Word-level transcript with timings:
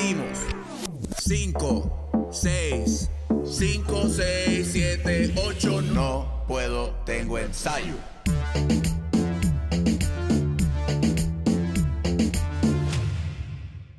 Decimos 0.00 0.38
5, 1.18 2.30
6, 2.32 3.10
5, 3.44 4.08
6, 4.08 4.68
7, 4.72 5.34
8. 5.36 5.82
No 5.82 6.44
puedo, 6.48 6.94
tengo 7.04 7.38
ensayo. 7.38 7.92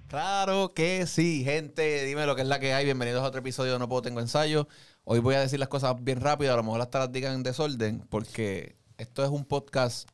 Claro 0.08 0.74
que 0.74 1.06
sí, 1.06 1.44
gente. 1.44 2.04
Dime 2.06 2.26
lo 2.26 2.36
que 2.36 2.42
es 2.42 2.48
la 2.48 2.60
que 2.60 2.74
hay. 2.74 2.84
Bienvenidos 2.86 3.22
a 3.22 3.28
otro 3.28 3.42
episodio 3.42 3.74
de 3.74 3.78
No 3.78 3.88
Puedo 3.88 4.02
Tengo 4.02 4.22
Ensayo. 4.22 4.68
Hoy 5.04 5.20
voy 5.20 5.36
a 5.36 5.42
decir 5.42 5.60
las 5.60 5.70
cosas 5.70 6.04
bien 6.04 6.20
rápido. 6.20 6.52
A 6.52 6.58
lo 6.58 6.64
mejor 6.64 6.82
hasta 6.82 6.98
las 6.98 7.12
digan 7.12 7.36
en 7.36 7.44
desorden, 7.44 8.08
porque 8.10 8.76
esto 8.98 9.24
es 9.24 9.30
un 9.30 9.46
podcast 9.46 10.10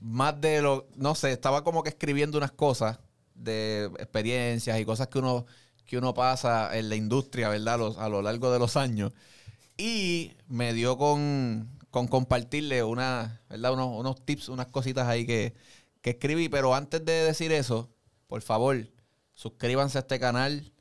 más 0.00 0.38
de 0.38 0.60
lo. 0.60 0.86
No 0.96 1.14
sé, 1.14 1.32
estaba 1.32 1.64
como 1.64 1.82
que 1.82 1.88
escribiendo 1.88 2.36
unas 2.36 2.52
cosas 2.52 2.98
de 3.40 3.86
experiencias 3.98 4.78
y 4.78 4.84
cosas 4.84 5.08
que 5.08 5.18
uno, 5.18 5.46
que 5.86 5.98
uno 5.98 6.14
pasa 6.14 6.76
en 6.78 6.88
la 6.88 6.96
industria, 6.96 7.48
¿verdad? 7.48 7.80
A 7.98 8.08
lo 8.08 8.22
largo 8.22 8.52
de 8.52 8.58
los 8.58 8.76
años. 8.76 9.12
Y 9.76 10.32
me 10.46 10.74
dio 10.74 10.98
con, 10.98 11.68
con 11.90 12.06
compartirle 12.06 12.84
una, 12.84 13.40
¿verdad? 13.48 13.72
Unos, 13.72 13.98
unos 13.98 14.24
tips, 14.24 14.48
unas 14.48 14.66
cositas 14.66 15.08
ahí 15.08 15.26
que, 15.26 15.54
que 16.02 16.10
escribí. 16.10 16.48
Pero 16.48 16.74
antes 16.74 17.04
de 17.04 17.12
decir 17.24 17.52
eso, 17.52 17.90
por 18.26 18.42
favor, 18.42 18.88
suscríbanse 19.32 19.98
a 19.98 20.02
este 20.02 20.20
canal. 20.20 20.72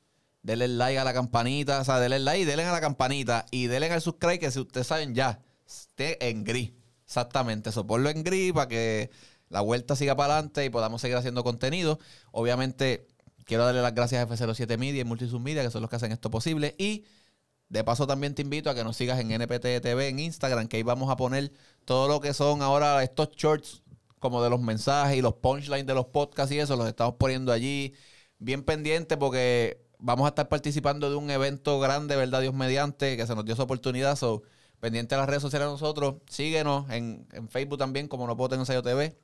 Denle 0.42 0.68
like 0.68 1.00
a 1.00 1.04
la 1.04 1.14
campanita. 1.14 1.80
O 1.80 1.84
sea, 1.86 2.00
denle 2.00 2.20
like, 2.20 2.46
denle 2.46 2.66
a 2.66 2.72
la 2.72 2.82
campanita. 2.82 3.46
Y 3.52 3.68
denle 3.68 3.92
al 3.92 4.02
subscribe 4.02 4.40
que 4.40 4.52
si 4.52 4.60
ustedes 4.60 4.88
saben 4.88 5.16
ya, 5.16 5.42
esté 5.66 6.30
en 6.30 6.44
gris. 6.44 6.74
Exactamente. 7.06 7.70
Eso, 7.70 7.88
ponlo 7.88 8.10
en 8.10 8.24
gris 8.24 8.54
para 8.54 8.68
que 8.68 9.10
la 9.50 9.62
vuelta 9.62 9.96
siga 9.96 10.16
para 10.16 10.36
adelante 10.36 10.66
y 10.66 10.70
podamos 10.70 11.02
seguir 11.02 11.18
haciendo 11.18 11.44
contenido. 11.44 12.00
Obviamente, 12.32 13.08
quiero 13.46 13.66
darle 13.66 13.82
las 13.82 13.94
gracias 13.94 14.24
a 14.24 14.28
F07 14.28 14.78
Media 14.78 15.02
y 15.02 15.04
Multisub 15.04 15.40
Media, 15.42 15.64
que 15.64 15.72
son 15.72 15.82
los 15.82 15.90
que 15.90 15.96
hacen 15.96 16.12
esto 16.12 16.30
posible. 16.30 16.76
Y 16.78 17.06
de 17.70 17.84
paso 17.84 18.08
también 18.08 18.36
te 18.36 18.42
invito 18.42 18.70
a 18.70 18.76
que 18.76 18.84
nos 18.84 18.98
sigas 18.98 19.20
en 19.20 19.32
NPT 19.32 19.82
TV 19.82 20.08
en 20.08 20.20
Instagram, 20.20 20.68
que 20.68 20.78
ahí 20.78 20.84
vamos 20.84 21.10
a 21.10 21.16
poner 21.18 21.52
todo 21.86 22.08
lo 22.08 22.20
que 22.20 22.34
son 22.34 22.62
ahora 22.62 23.04
estos 23.04 23.32
shorts 23.32 23.84
como 24.20 24.44
de 24.44 24.50
los 24.50 24.62
mensajes 24.62 25.18
y 25.18 25.22
los 25.22 25.36
punchlines 25.36 25.86
de 25.86 25.94
los 25.94 26.06
podcasts 26.08 26.52
y 26.54 26.60
eso, 26.60 26.76
los 26.76 26.88
estamos 26.88 27.16
poniendo 27.16 27.52
allí 27.52 27.94
bien 28.38 28.64
pendiente 28.64 29.18
porque 29.18 29.82
vamos 30.00 30.26
a 30.26 30.30
estar 30.30 30.50
participando 30.50 31.10
de 31.10 31.16
un 31.16 31.30
evento 31.30 31.80
grande, 31.80 32.16
¿verdad? 32.16 32.42
Dios 32.42 32.54
mediante, 32.54 33.18
que 33.18 33.28
se 33.28 33.36
nos 33.36 33.46
dio 33.46 33.54
esa 33.54 33.64
oportunidad. 33.64 34.16
So, 34.16 34.44
pendiente 34.80 35.16
de 35.16 35.20
las 35.22 35.30
redes 35.30 35.42
sociales 35.42 35.68
de 35.68 35.74
nosotros, 35.74 36.16
síguenos 36.30 36.90
en, 36.90 37.28
en 37.34 37.50
Facebook 37.50 37.78
también, 37.78 38.08
como 38.08 38.28
no 38.28 38.36
puedo 38.38 38.50
tener 38.50 38.62
ensayo 38.62 38.82
TV, 38.82 39.18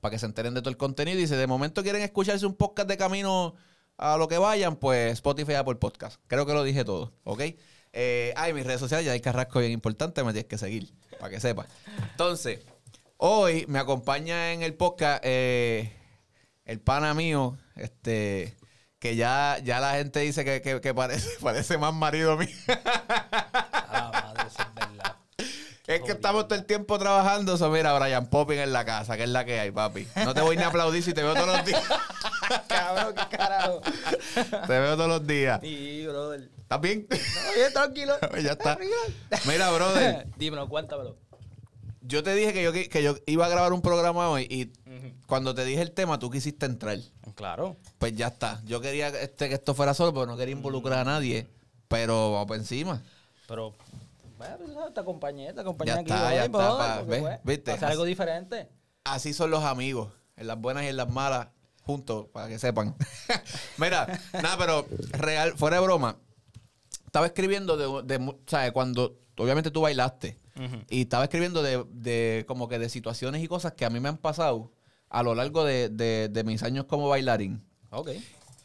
para 0.00 0.12
que 0.12 0.18
se 0.18 0.26
enteren 0.26 0.54
de 0.54 0.60
todo 0.60 0.70
el 0.70 0.76
contenido. 0.76 1.18
Y 1.20 1.26
si 1.26 1.34
de 1.34 1.46
momento 1.46 1.82
quieren 1.82 2.02
escucharse 2.02 2.46
un 2.46 2.54
podcast 2.54 2.88
de 2.88 2.96
camino 2.96 3.54
a 3.96 4.16
lo 4.16 4.28
que 4.28 4.38
vayan, 4.38 4.76
pues 4.76 5.12
Spotify 5.14 5.54
Apple 5.54 5.76
Podcast. 5.76 6.20
Creo 6.26 6.46
que 6.46 6.52
lo 6.54 6.62
dije 6.64 6.84
todo, 6.84 7.12
¿ok? 7.24 7.42
Eh, 7.92 8.32
ay, 8.36 8.52
mis 8.52 8.64
redes 8.66 8.80
sociales, 8.80 9.06
ya 9.06 9.12
hay 9.12 9.20
carrasco 9.20 9.58
bien 9.60 9.72
importante, 9.72 10.22
me 10.22 10.32
tienes 10.32 10.48
que 10.48 10.58
seguir, 10.58 10.92
para 11.18 11.30
que 11.30 11.40
sepas. 11.40 11.66
Entonces, 12.12 12.60
hoy 13.16 13.64
me 13.66 13.78
acompaña 13.78 14.52
en 14.52 14.62
el 14.62 14.74
podcast 14.74 15.20
eh, 15.24 15.92
el 16.64 16.80
pana 16.80 17.14
mío, 17.14 17.56
este, 17.76 18.54
que 19.00 19.16
ya, 19.16 19.58
ya 19.64 19.80
la 19.80 19.94
gente 19.94 20.20
dice 20.20 20.44
que, 20.44 20.60
que- 20.60 20.80
que 20.80 20.94
parece, 20.94 21.28
parece 21.42 21.78
más 21.78 21.94
marido 21.94 22.36
mío. 22.36 22.48
A 22.68 23.90
la 23.92 24.10
madre, 24.12 24.42
eso 24.48 24.62
es 24.62 24.74
verdad. 24.74 25.16
Es 25.88 26.02
que 26.02 26.12
estamos 26.12 26.46
todo 26.46 26.58
el 26.58 26.66
tiempo 26.66 26.98
trabajando. 26.98 27.54
Eso, 27.54 27.70
mira, 27.70 27.98
Brian 27.98 28.26
Popping 28.28 28.58
en 28.58 28.74
la 28.74 28.84
casa, 28.84 29.16
que 29.16 29.22
es 29.22 29.28
la 29.30 29.46
que 29.46 29.58
hay, 29.58 29.70
papi. 29.70 30.06
No 30.16 30.34
te 30.34 30.42
voy 30.42 30.54
ni 30.58 30.62
a 30.62 30.68
aplaudir 30.68 31.02
si 31.02 31.14
te 31.14 31.22
veo 31.22 31.32
todos 31.32 31.46
los 31.46 31.64
días. 31.64 31.82
Cabrón, 32.68 33.14
qué 33.14 33.36
carajo. 33.36 33.80
Te 34.66 34.80
veo 34.80 34.96
todos 34.96 35.08
los 35.08 35.26
días. 35.26 35.58
Sí, 35.62 36.06
brother. 36.06 36.50
¿Estás 36.58 36.80
bien? 36.82 37.06
No, 37.10 37.16
bien, 37.56 37.72
tranquilo. 37.72 38.14
ya 38.42 38.52
está. 38.52 38.78
Mira, 39.46 39.70
brother, 39.70 40.26
Dímelo, 40.36 40.68
cuéntamelo. 40.68 41.16
yo 42.02 42.22
te 42.22 42.34
dije 42.34 42.52
que 42.52 42.62
yo, 42.62 42.72
que 42.72 43.02
yo 43.02 43.14
iba 43.24 43.46
a 43.46 43.48
grabar 43.48 43.72
un 43.72 43.80
programa 43.80 44.28
hoy 44.28 44.46
y 44.50 44.70
cuando 45.26 45.54
te 45.54 45.64
dije 45.64 45.80
el 45.80 45.92
tema, 45.92 46.18
tú 46.18 46.30
quisiste 46.30 46.66
entrar. 46.66 46.98
Claro. 47.34 47.78
Pues 47.96 48.14
ya 48.14 48.26
está. 48.26 48.60
Yo 48.66 48.82
quería 48.82 49.08
este, 49.08 49.48
que 49.48 49.54
esto 49.54 49.74
fuera 49.74 49.94
solo, 49.94 50.12
pero 50.12 50.26
no 50.26 50.36
quería 50.36 50.52
involucrar 50.52 50.98
a 50.98 51.04
nadie. 51.04 51.46
Pero 51.88 52.32
vamos 52.32 52.46
por 52.46 52.56
encima. 52.58 53.02
Pero, 53.46 53.74
bueno, 54.38 54.92
te 54.92 55.00
acompañé, 55.00 55.52
te 55.52 55.60
acompañé 55.60 55.88
Ya 55.92 55.98
aquí 55.98 56.10
está, 56.10 56.28
hoy, 56.28 56.34
ya 56.34 56.44
está, 56.44 57.02
¿ves? 57.02 57.20
pues, 57.20 57.38
¿Viste? 57.44 57.70
Hacer 57.72 57.88
algo 57.88 58.04
diferente. 58.04 58.68
Así 59.04 59.32
son 59.34 59.50
los 59.50 59.64
amigos, 59.64 60.12
en 60.36 60.46
las 60.46 60.58
buenas 60.58 60.84
y 60.84 60.88
en 60.88 60.96
las 60.96 61.08
malas, 61.10 61.48
juntos, 61.82 62.26
para 62.32 62.48
que 62.48 62.58
sepan. 62.58 62.94
Mira, 63.78 64.20
nada, 64.34 64.56
pero 64.58 64.86
real, 65.12 65.52
fuera 65.56 65.76
de 65.78 65.82
broma, 65.82 66.18
estaba 67.06 67.26
escribiendo 67.26 67.76
de, 67.76 68.02
de 68.18 68.36
¿sabes? 68.46 68.72
Cuando, 68.72 69.18
obviamente 69.36 69.70
tú 69.70 69.80
bailaste, 69.82 70.38
y 70.90 71.02
estaba 71.02 71.22
escribiendo 71.24 71.62
de, 71.62 71.84
de 71.92 72.44
como 72.48 72.66
que 72.68 72.80
de 72.80 72.88
situaciones 72.88 73.42
y 73.44 73.46
cosas 73.46 73.74
que 73.74 73.84
a 73.84 73.90
mí 73.90 74.00
me 74.00 74.08
han 74.08 74.16
pasado 74.18 74.72
a 75.08 75.22
lo 75.22 75.36
largo 75.36 75.62
de, 75.64 75.88
de- 75.88 76.28
de 76.28 76.44
mis 76.44 76.64
años 76.64 76.84
como 76.86 77.08
bailarín. 77.08 77.64
Ok. 77.90 78.10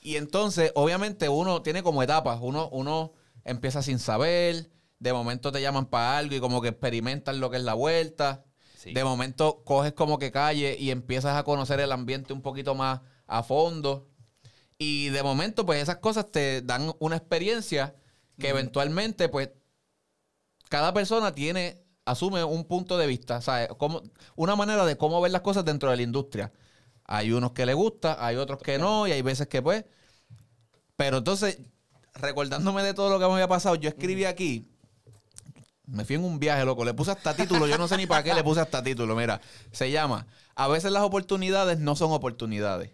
Y 0.01 0.15
entonces, 0.17 0.71
obviamente, 0.75 1.29
uno 1.29 1.61
tiene 1.61 1.83
como 1.83 2.01
etapas. 2.01 2.39
Uno, 2.41 2.67
uno 2.71 3.13
empieza 3.45 3.81
sin 3.83 3.99
saber, 3.99 4.69
de 5.03 5.11
momento 5.11 5.51
te 5.51 5.61
llaman 5.61 5.85
para 5.87 6.17
algo 6.17 6.33
y 6.33 6.39
como 6.39 6.61
que 6.61 6.69
experimentan 6.69 7.41
lo 7.41 7.49
que 7.49 7.57
es 7.57 7.63
la 7.63 7.73
vuelta. 7.73 8.45
Sí. 8.77 8.93
De 8.93 9.03
momento 9.03 9.61
coges 9.65 9.91
como 9.91 10.17
que 10.17 10.31
calle 10.31 10.77
y 10.79 10.91
empiezas 10.91 11.35
a 11.35 11.43
conocer 11.43 11.81
el 11.81 11.91
ambiente 11.91 12.31
un 12.31 12.41
poquito 12.41 12.73
más 12.73 13.01
a 13.27 13.43
fondo. 13.43 14.09
Y 14.77 15.09
de 15.09 15.21
momento, 15.21 15.65
pues 15.65 15.83
esas 15.83 15.97
cosas 15.97 16.31
te 16.31 16.61
dan 16.61 16.93
una 16.99 17.17
experiencia 17.17 17.95
que 18.39 18.47
eventualmente, 18.47 19.27
pues, 19.27 19.49
cada 20.69 20.93
persona 20.93 21.35
tiene, 21.35 21.83
asume 22.05 22.43
un 22.45 22.63
punto 22.63 22.97
de 22.97 23.05
vista, 23.05 23.41
¿sabes? 23.41 23.69
Como, 23.77 24.03
una 24.35 24.55
manera 24.55 24.85
de 24.85 24.97
cómo 24.97 25.19
ver 25.19 25.31
las 25.31 25.41
cosas 25.41 25.65
dentro 25.65 25.91
de 25.91 25.97
la 25.97 26.03
industria. 26.03 26.53
Hay 27.03 27.33
unos 27.33 27.51
que 27.51 27.65
les 27.65 27.75
gusta, 27.75 28.25
hay 28.25 28.37
otros 28.37 28.59
que 28.61 28.77
no, 28.77 29.05
y 29.05 29.11
hay 29.11 29.21
veces 29.21 29.47
que 29.47 29.61
pues. 29.61 29.83
Pero 30.95 31.17
entonces, 31.17 31.59
recordándome 32.13 32.83
de 32.83 32.93
todo 32.93 33.09
lo 33.09 33.19
que 33.19 33.25
me 33.25 33.33
había 33.33 33.49
pasado, 33.49 33.75
yo 33.75 33.89
escribí 33.89 34.23
aquí. 34.23 34.72
Me 35.85 36.05
fui 36.05 36.15
en 36.15 36.23
un 36.23 36.39
viaje, 36.39 36.63
loco. 36.65 36.85
Le 36.85 36.93
puse 36.93 37.11
hasta 37.11 37.35
título. 37.35 37.67
Yo 37.67 37.77
no 37.77 37.87
sé 37.87 37.97
ni 37.97 38.05
para 38.05 38.23
qué 38.23 38.33
le 38.33 38.43
puse 38.43 38.61
hasta 38.61 38.81
título. 38.81 39.15
Mira, 39.15 39.41
se 39.71 39.91
llama 39.91 40.27
A 40.55 40.67
veces 40.67 40.91
las 40.91 41.03
oportunidades 41.03 41.79
no 41.79 41.95
son 41.95 42.11
oportunidades. 42.11 42.91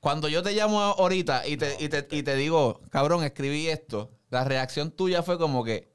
Cuando 0.00 0.28
yo 0.28 0.42
te 0.42 0.52
llamo 0.52 0.80
ahorita 0.80 1.46
y 1.46 1.56
te, 1.56 1.76
y 1.78 1.88
te, 1.88 2.08
y 2.10 2.22
te 2.22 2.34
digo, 2.34 2.80
cabrón, 2.90 3.22
escribí 3.22 3.68
esto, 3.68 4.10
la 4.30 4.44
reacción 4.44 4.90
tuya 4.90 5.22
fue 5.22 5.38
como 5.38 5.62
que 5.62 5.92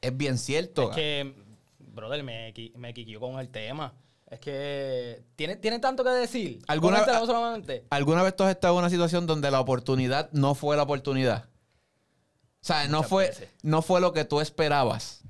es 0.00 0.16
bien 0.16 0.38
cierto. 0.38 0.90
Es 0.90 0.96
que, 0.96 1.34
brother, 1.78 2.22
me, 2.24 2.54
me 2.76 2.94
con 3.18 3.38
el 3.38 3.50
tema. 3.50 3.94
Es 4.30 4.40
que 4.40 5.22
tiene, 5.36 5.56
tiene 5.56 5.78
tanto 5.78 6.04
que 6.04 6.10
decir. 6.10 6.60
¿Alguna-. 6.66 7.04
¿Alguna 7.90 8.22
vez 8.22 8.36
tú 8.36 8.44
has 8.44 8.50
estado 8.50 8.74
en 8.74 8.80
una 8.80 8.90
situación 8.90 9.26
donde 9.26 9.50
la 9.50 9.60
oportunidad 9.60 10.30
no 10.32 10.54
fue 10.54 10.76
la 10.76 10.82
oportunidad? 10.82 11.48
O 12.68 12.74
sea, 12.74 12.86
no 12.86 13.02
fue, 13.02 13.28
veces. 13.28 13.48
no 13.62 13.80
fue 13.80 14.00
lo 14.00 14.12
que 14.12 14.26
tú 14.26 14.40
esperabas. 14.40 15.22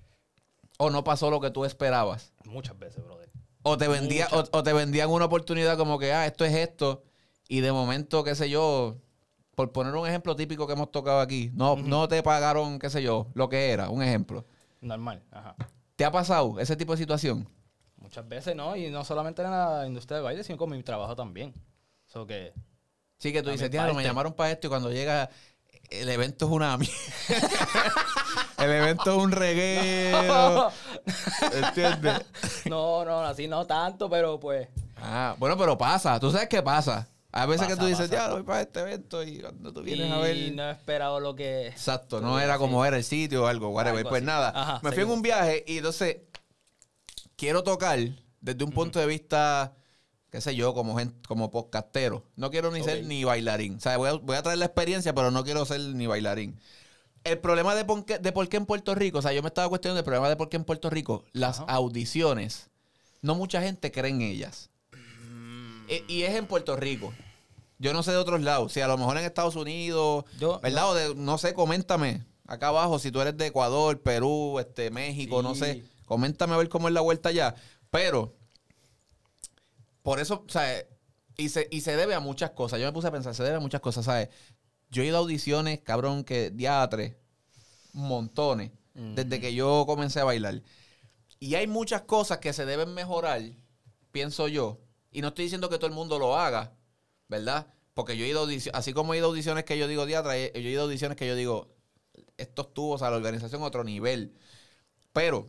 O 0.76 0.90
no 0.90 1.04
pasó 1.04 1.30
lo 1.30 1.40
que 1.40 1.50
tú 1.50 1.64
esperabas. 1.64 2.32
Muchas 2.44 2.76
veces, 2.78 3.04
brother. 3.04 3.30
O 3.62 3.78
te, 3.78 3.86
vendía, 3.86 4.26
o, 4.32 4.44
o 4.50 4.62
te 4.64 4.72
vendían 4.72 5.08
una 5.08 5.26
oportunidad 5.26 5.76
como 5.76 5.98
que, 5.98 6.12
ah, 6.12 6.26
esto 6.26 6.44
es 6.44 6.54
esto. 6.54 7.04
Y 7.48 7.60
de 7.60 7.70
momento, 7.70 8.24
qué 8.24 8.34
sé 8.34 8.50
yo, 8.50 8.96
por 9.54 9.72
poner 9.72 9.94
un 9.94 10.06
ejemplo 10.06 10.34
típico 10.34 10.66
que 10.66 10.72
hemos 10.72 10.90
tocado 10.90 11.20
aquí, 11.20 11.50
no, 11.54 11.76
no 11.76 12.08
te 12.08 12.22
pagaron, 12.22 12.78
qué 12.78 12.90
sé 12.90 13.02
yo, 13.02 13.28
lo 13.34 13.48
que 13.48 13.70
era, 13.70 13.88
un 13.88 14.02
ejemplo. 14.02 14.44
Normal, 14.80 15.22
ajá. 15.30 15.54
¿Te 15.96 16.04
ha 16.04 16.12
pasado 16.12 16.60
ese 16.60 16.76
tipo 16.76 16.92
de 16.92 16.98
situación? 16.98 17.48
Muchas 17.96 18.28
veces, 18.28 18.54
¿no? 18.54 18.76
Y 18.76 18.90
no 18.90 19.04
solamente 19.04 19.42
en 19.42 19.50
la 19.50 19.84
industria 19.86 20.16
del 20.16 20.24
baile, 20.24 20.44
sino 20.44 20.58
con 20.58 20.70
mi 20.70 20.82
trabajo 20.82 21.16
también. 21.16 21.52
So 22.06 22.26
que... 22.26 22.52
Sí, 23.18 23.32
que 23.32 23.42
tú 23.42 23.50
dices, 23.50 23.70
diablo, 23.70 23.94
me 23.94 24.04
llamaron 24.04 24.32
para 24.32 24.52
esto 24.52 24.68
y 24.68 24.70
cuando 24.70 24.92
llega, 24.92 25.28
el 25.90 26.08
evento 26.08 26.46
es 26.46 26.50
una 26.50 26.78
el 28.58 28.70
evento 28.70 29.10
es 29.12 29.16
un 29.16 29.32
reguero. 29.32 30.70
¿Entiendes? 31.54 32.26
No, 32.66 33.04
no, 33.04 33.20
así 33.20 33.48
no 33.48 33.66
tanto, 33.66 34.10
pero 34.10 34.38
pues... 34.38 34.68
Ah, 34.96 35.34
bueno, 35.38 35.56
pero 35.56 35.78
pasa. 35.78 36.18
Tú 36.20 36.30
sabes 36.30 36.48
qué 36.48 36.62
pasa. 36.62 37.08
A 37.30 37.46
veces 37.46 37.66
que 37.68 37.76
tú 37.76 37.86
dices, 37.86 38.08
pasa. 38.08 38.28
ya, 38.28 38.32
voy 38.32 38.42
para 38.42 38.62
este 38.62 38.80
evento 38.80 39.22
y 39.22 39.40
cuando 39.40 39.72
tú 39.72 39.82
vienes 39.82 40.08
y 40.08 40.12
a 40.12 40.18
ver... 40.18 40.52
no 40.54 40.68
he 40.68 40.72
esperado 40.72 41.20
lo 41.20 41.34
que... 41.34 41.68
Exacto, 41.68 42.20
no 42.20 42.40
era 42.40 42.58
como 42.58 42.84
era 42.84 42.96
el 42.96 43.04
sitio 43.04 43.44
o 43.44 43.46
algo, 43.46 43.68
whatever. 43.68 43.98
Algo 43.98 44.10
pues 44.10 44.22
así. 44.22 44.26
nada, 44.26 44.52
Ajá, 44.54 44.80
me 44.82 44.92
fui 44.92 45.02
en 45.02 45.10
un 45.10 45.22
viaje 45.22 45.64
y 45.66 45.78
entonces 45.78 46.16
quiero 47.36 47.62
tocar 47.62 47.98
desde 48.40 48.64
un 48.64 48.72
punto 48.72 48.98
de 48.98 49.06
vista, 49.06 49.76
qué 50.38 50.42
sé 50.42 50.54
yo, 50.54 50.72
como 50.72 50.96
gente, 50.96 51.16
como 51.26 51.50
podcastero. 51.50 52.22
No 52.36 52.48
quiero 52.52 52.70
ni 52.70 52.80
ser 52.84 53.04
ni 53.04 53.24
bailarín. 53.24 53.74
O 53.74 53.80
sea, 53.80 53.96
voy 53.96 54.08
a, 54.08 54.12
voy 54.12 54.36
a 54.36 54.42
traer 54.44 54.58
la 54.58 54.66
experiencia, 54.66 55.12
pero 55.12 55.32
no 55.32 55.42
quiero 55.42 55.64
ser 55.64 55.80
ni 55.80 56.06
bailarín. 56.06 56.60
El 57.24 57.38
problema 57.40 57.74
de 57.74 57.84
por, 57.84 58.04
qué, 58.04 58.20
de 58.20 58.30
por 58.30 58.48
qué 58.48 58.56
en 58.56 58.64
Puerto 58.64 58.94
Rico, 58.94 59.18
o 59.18 59.22
sea, 59.22 59.32
yo 59.32 59.42
me 59.42 59.48
estaba 59.48 59.68
cuestionando 59.68 59.98
el 59.98 60.04
problema 60.04 60.28
de 60.28 60.36
por 60.36 60.48
qué 60.48 60.56
en 60.56 60.62
Puerto 60.62 60.90
Rico 60.90 61.24
las 61.32 61.60
audiciones, 61.66 62.70
no 63.20 63.34
mucha 63.34 63.60
gente 63.60 63.90
cree 63.90 64.12
en 64.12 64.22
ellas. 64.22 64.70
Mm. 64.92 65.86
E- 65.88 66.04
y 66.06 66.22
es 66.22 66.36
en 66.36 66.46
Puerto 66.46 66.76
Rico. 66.76 67.12
Yo 67.80 67.92
no 67.92 68.04
sé 68.04 68.12
de 68.12 68.18
otros 68.18 68.40
lados. 68.40 68.72
Si 68.72 68.80
a 68.80 68.86
lo 68.86 68.96
mejor 68.96 69.18
en 69.18 69.24
Estados 69.24 69.56
Unidos, 69.56 70.24
Yo- 70.38 70.60
¿verdad? 70.60 70.88
O 70.90 70.94
de- 70.94 71.14
no 71.16 71.36
sé, 71.38 71.52
coméntame 71.52 72.24
acá 72.46 72.68
abajo 72.68 73.00
si 73.00 73.10
tú 73.10 73.20
eres 73.20 73.36
de 73.36 73.46
Ecuador, 73.46 74.00
Perú, 74.00 74.60
este, 74.60 74.92
México, 74.92 75.42
no 75.42 75.56
sé. 75.56 75.82
Coméntame 76.06 76.54
a 76.54 76.58
ver 76.58 76.68
cómo 76.68 76.86
es 76.86 76.94
la 76.94 77.00
vuelta 77.00 77.30
allá. 77.30 77.56
Pero, 77.90 78.37
por 80.02 80.20
eso, 80.20 80.44
sea, 80.48 80.84
y 81.36 81.48
se, 81.50 81.68
y 81.70 81.80
se 81.82 81.96
debe 81.96 82.14
a 82.14 82.20
muchas 82.20 82.50
cosas. 82.50 82.80
Yo 82.80 82.86
me 82.86 82.92
puse 82.92 83.08
a 83.08 83.12
pensar, 83.12 83.34
se 83.34 83.42
debe 83.42 83.56
a 83.56 83.60
muchas 83.60 83.80
cosas, 83.80 84.04
¿sabes? 84.04 84.28
Yo 84.90 85.02
he 85.02 85.06
ido 85.06 85.16
a 85.16 85.20
audiciones, 85.20 85.80
cabrón, 85.80 86.24
que 86.24 86.50
diatre, 86.50 87.18
montones, 87.92 88.70
desde 88.94 89.40
que 89.40 89.54
yo 89.54 89.84
comencé 89.86 90.20
a 90.20 90.24
bailar. 90.24 90.62
Y 91.38 91.54
hay 91.54 91.66
muchas 91.68 92.02
cosas 92.02 92.38
que 92.38 92.52
se 92.52 92.64
deben 92.66 92.94
mejorar, 92.94 93.40
pienso 94.10 94.48
yo. 94.48 94.80
Y 95.12 95.20
no 95.20 95.28
estoy 95.28 95.44
diciendo 95.44 95.68
que 95.68 95.76
todo 95.76 95.86
el 95.86 95.92
mundo 95.94 96.18
lo 96.18 96.36
haga, 96.36 96.72
¿verdad? 97.28 97.68
Porque 97.94 98.16
yo 98.16 98.24
he 98.24 98.28
ido 98.28 98.40
a 98.40 98.42
audiciones, 98.42 98.76
así 98.78 98.92
como 98.92 99.14
he 99.14 99.18
ido 99.18 99.26
a 99.26 99.30
audiciones 99.30 99.64
que 99.64 99.78
yo 99.78 99.86
digo 99.86 100.04
diatra, 100.06 100.36
he- 100.36 100.52
yo 100.54 100.68
he 100.68 100.72
ido 100.72 100.82
a 100.82 100.84
audiciones 100.84 101.16
que 101.16 101.26
yo 101.26 101.34
digo, 101.36 101.68
esto 102.36 102.62
estuvo, 102.62 102.94
o 102.94 102.98
sea, 102.98 103.10
la 103.10 103.16
organización 103.16 103.62
a 103.62 103.66
otro 103.66 103.84
nivel. 103.84 104.34
Pero 105.12 105.46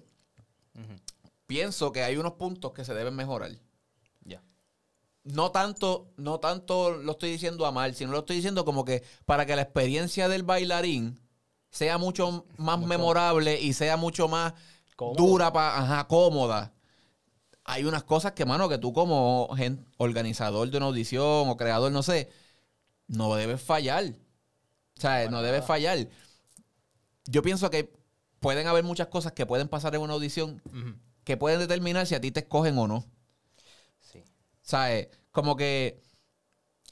pienso 1.47 1.91
que 1.91 2.03
hay 2.03 2.17
unos 2.17 2.33
puntos 2.33 2.73
que 2.73 2.85
se 2.85 2.93
deben 2.93 3.15
mejorar. 3.15 3.51
Ya. 4.25 4.41
No 5.23 5.51
tanto, 5.51 6.11
no 6.17 6.39
tanto 6.39 6.91
lo 6.91 7.11
estoy 7.13 7.31
diciendo 7.31 7.65
a 7.65 7.71
mal, 7.71 7.95
sino 7.95 8.11
lo 8.11 8.19
estoy 8.19 8.37
diciendo 8.37 8.65
como 8.65 8.85
que 8.85 9.03
para 9.25 9.45
que 9.45 9.55
la 9.55 9.61
experiencia 9.63 10.27
del 10.27 10.43
bailarín 10.43 11.19
sea 11.71 11.97
mucho 11.97 12.45
más 12.57 12.79
memorable 12.79 13.59
y 13.61 13.73
sea 13.73 13.95
mucho 13.97 14.27
más 14.27 14.53
Cómodo. 14.95 15.15
dura, 15.15 15.53
pa, 15.53 15.77
ajá, 15.77 16.07
cómoda. 16.07 16.73
Hay 17.63 17.85
unas 17.85 18.03
cosas 18.03 18.31
que, 18.31 18.45
mano, 18.45 18.67
que 18.67 18.79
tú 18.79 18.93
como 18.93 19.47
organizador 19.97 20.69
de 20.69 20.77
una 20.77 20.87
audición 20.87 21.47
o 21.49 21.57
creador, 21.57 21.91
no 21.91 22.01
sé, 22.01 22.29
no 23.07 23.35
debes 23.35 23.61
fallar. 23.61 24.05
O 24.97 25.01
sea, 25.01 25.29
no 25.29 25.41
debes 25.41 25.59
nada. 25.61 25.67
fallar. 25.67 26.09
Yo 27.25 27.41
pienso 27.43 27.69
que 27.69 27.93
pueden 28.39 28.67
haber 28.67 28.83
muchas 28.83 29.07
cosas 29.07 29.33
que 29.33 29.45
pueden 29.45 29.67
pasar 29.67 29.93
en 29.95 30.01
una 30.01 30.13
audición 30.13 30.61
que 31.23 31.37
pueden 31.37 31.59
determinar 31.59 32.07
si 32.07 32.15
a 32.15 32.21
ti 32.21 32.31
te 32.31 32.39
escogen 32.39 32.77
o 32.77 32.87
no. 32.87 33.05
¿Sabes? 34.69 35.07
Como 35.31 35.55
que 35.55 35.99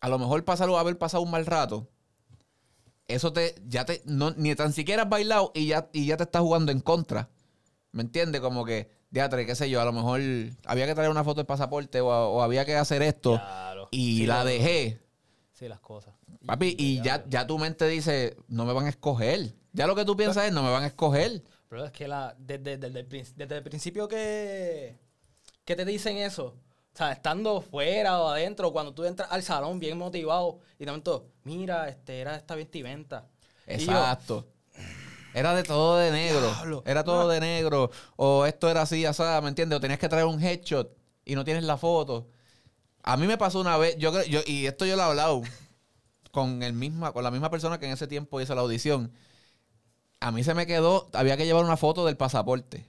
a 0.01 0.09
lo 0.09 0.17
mejor 0.17 0.43
pasar 0.43 0.67
o 0.67 0.79
haber 0.79 0.97
pasado 0.97 1.21
un 1.21 1.29
mal 1.29 1.45
rato, 1.45 1.87
eso 3.07 3.31
te, 3.31 3.53
ya 3.67 3.85
te, 3.85 4.01
no, 4.05 4.31
ni 4.31 4.55
tan 4.55 4.73
siquiera 4.73 5.03
has 5.03 5.09
bailado 5.09 5.51
y 5.53 5.67
ya, 5.67 5.87
y 5.93 6.07
ya 6.07 6.17
te 6.17 6.23
está 6.23 6.39
jugando 6.39 6.71
en 6.71 6.79
contra. 6.79 7.29
¿Me 7.91 8.01
entiendes? 8.01 8.41
Como 8.41 8.65
que, 8.65 8.89
teatro, 9.13 9.37
qué 9.45 9.53
sé 9.53 9.69
yo, 9.69 9.79
a 9.79 9.85
lo 9.85 9.93
mejor 9.93 10.21
había 10.65 10.87
que 10.87 10.95
traer 10.95 11.11
una 11.11 11.23
foto 11.23 11.35
del 11.41 11.45
pasaporte 11.45 12.01
o, 12.01 12.07
o 12.07 12.41
había 12.41 12.65
que 12.65 12.75
hacer 12.75 13.03
esto 13.03 13.33
Claro. 13.35 13.89
y 13.91 14.17
Sí, 14.21 14.25
la 14.25 14.43
dejé. 14.43 14.99
Sí, 15.53 15.67
las 15.67 15.79
cosas. 15.79 16.15
Papi, 16.47 16.75
y 16.79 16.99
ya, 17.03 17.25
ya 17.29 17.45
tu 17.45 17.59
mente 17.59 17.87
dice, 17.87 18.37
no 18.47 18.65
me 18.65 18.73
van 18.73 18.87
a 18.87 18.89
escoger. 18.89 19.53
Ya 19.73 19.85
lo 19.85 19.93
que 19.95 20.03
tú 20.03 20.17
piensas 20.17 20.45
es, 20.45 20.51
no 20.51 20.63
me 20.63 20.71
van 20.71 20.81
a 20.83 20.87
escoger. 20.87 21.43
Pero 21.69 21.85
es 21.85 21.91
que 21.91 22.07
la, 22.07 22.35
desde, 22.39 22.77
desde 22.77 22.99
el, 22.99 23.07
prin- 23.07 23.33
desde 23.35 23.57
el 23.57 23.63
principio 23.63 24.07
que, 24.07 24.97
que 25.63 25.75
te 25.75 25.85
dicen 25.85 26.17
eso, 26.17 26.55
o 26.97 26.99
sea, 26.99 27.11
estando 27.11 27.61
fuera 27.61 28.19
o 28.19 28.29
adentro, 28.29 28.73
cuando 28.73 28.91
tú 28.91 29.05
entras 29.05 29.31
al 29.31 29.43
salón 29.43 29.79
bien 29.79 29.99
motivado 29.99 30.57
y 30.79 30.85
de 30.85 30.91
momento, 30.91 31.27
mira, 31.43 31.87
este 31.89 32.21
era 32.21 32.35
esta 32.35 32.55
vestimenta. 32.55 33.27
Yo, 33.67 33.73
Exacto. 33.73 34.47
Era 35.35 35.53
de 35.53 35.61
todo 35.61 35.97
de 35.97 36.09
negro. 36.09 36.49
Diablo. 36.49 36.83
Era 36.87 37.03
todo 37.03 37.29
de 37.29 37.39
negro. 37.39 37.91
O 38.15 38.47
esto 38.47 38.67
era 38.67 38.81
así, 38.81 39.05
así, 39.05 39.21
¿me 39.43 39.49
entiendes? 39.49 39.77
O 39.77 39.79
tenías 39.79 39.99
que 39.99 40.09
traer 40.09 40.25
un 40.25 40.41
headshot 40.41 40.91
y 41.23 41.35
no 41.35 41.45
tienes 41.45 41.65
la 41.65 41.77
foto. 41.77 42.29
A 43.03 43.15
mí 43.15 43.27
me 43.27 43.37
pasó 43.37 43.61
una 43.61 43.77
vez, 43.77 43.95
yo 43.99 44.11
yo, 44.23 44.39
y 44.47 44.65
esto 44.65 44.87
yo 44.87 44.95
lo 44.95 45.03
he 45.03 45.05
hablado 45.05 45.43
con 46.31 46.63
el 46.63 46.73
misma, 46.73 47.11
con 47.11 47.23
la 47.23 47.29
misma 47.29 47.51
persona 47.51 47.79
que 47.79 47.85
en 47.85 47.91
ese 47.91 48.07
tiempo 48.07 48.41
hizo 48.41 48.55
la 48.55 48.61
audición. 48.61 49.13
A 50.19 50.31
mí 50.31 50.43
se 50.43 50.55
me 50.55 50.65
quedó, 50.65 51.09
había 51.13 51.37
que 51.37 51.45
llevar 51.45 51.63
una 51.63 51.77
foto 51.77 52.07
del 52.07 52.17
pasaporte. 52.17 52.87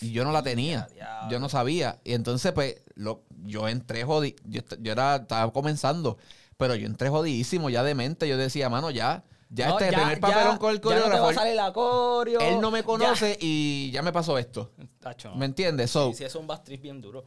Y 0.00 0.12
yo 0.12 0.24
no 0.24 0.32
la 0.32 0.42
tenía. 0.42 0.88
Yo 1.30 1.38
no 1.38 1.48
sabía. 1.48 2.00
Y 2.04 2.14
entonces, 2.14 2.52
pues, 2.52 2.82
lo, 2.94 3.22
yo 3.44 3.68
entré 3.68 4.04
jodido. 4.04 4.36
Yo, 4.44 4.62
yo 4.80 4.92
era, 4.92 5.16
estaba 5.16 5.52
comenzando. 5.52 6.18
Pero 6.56 6.74
yo 6.74 6.86
entré 6.86 7.08
jodidísimo 7.08 7.70
ya 7.70 7.82
de 7.82 7.94
mente. 7.94 8.28
Yo 8.28 8.36
decía, 8.36 8.68
mano, 8.68 8.90
ya, 8.90 9.24
ya 9.48 9.68
no, 9.68 9.72
este 9.78 9.86
es 9.88 9.92
el 9.92 9.98
primer 9.98 10.20
papelón 10.20 10.58
con 10.58 10.70
el 10.70 10.80
ya 10.80 10.82
no 10.82 10.90
te 10.90 10.98
va 11.00 11.04
coreógrafo. 11.06 11.28
a 11.28 11.34
salir 11.34 11.54
la 11.56 11.72
coreo. 11.72 12.40
él 12.40 12.60
no 12.60 12.70
me 12.70 12.80
ya. 12.80 12.84
conoce 12.84 13.38
y 13.40 13.90
ya 13.92 14.02
me 14.02 14.12
pasó 14.12 14.36
esto. 14.38 14.72
Tacho, 15.00 15.30
no. 15.30 15.36
¿Me 15.36 15.46
entiendes? 15.46 15.90
So, 15.90 16.10
Sí, 16.10 16.18
sí, 16.18 16.24
es 16.24 16.34
un 16.34 16.46
bastriz 16.46 16.80
bien 16.80 17.00
duro. 17.00 17.24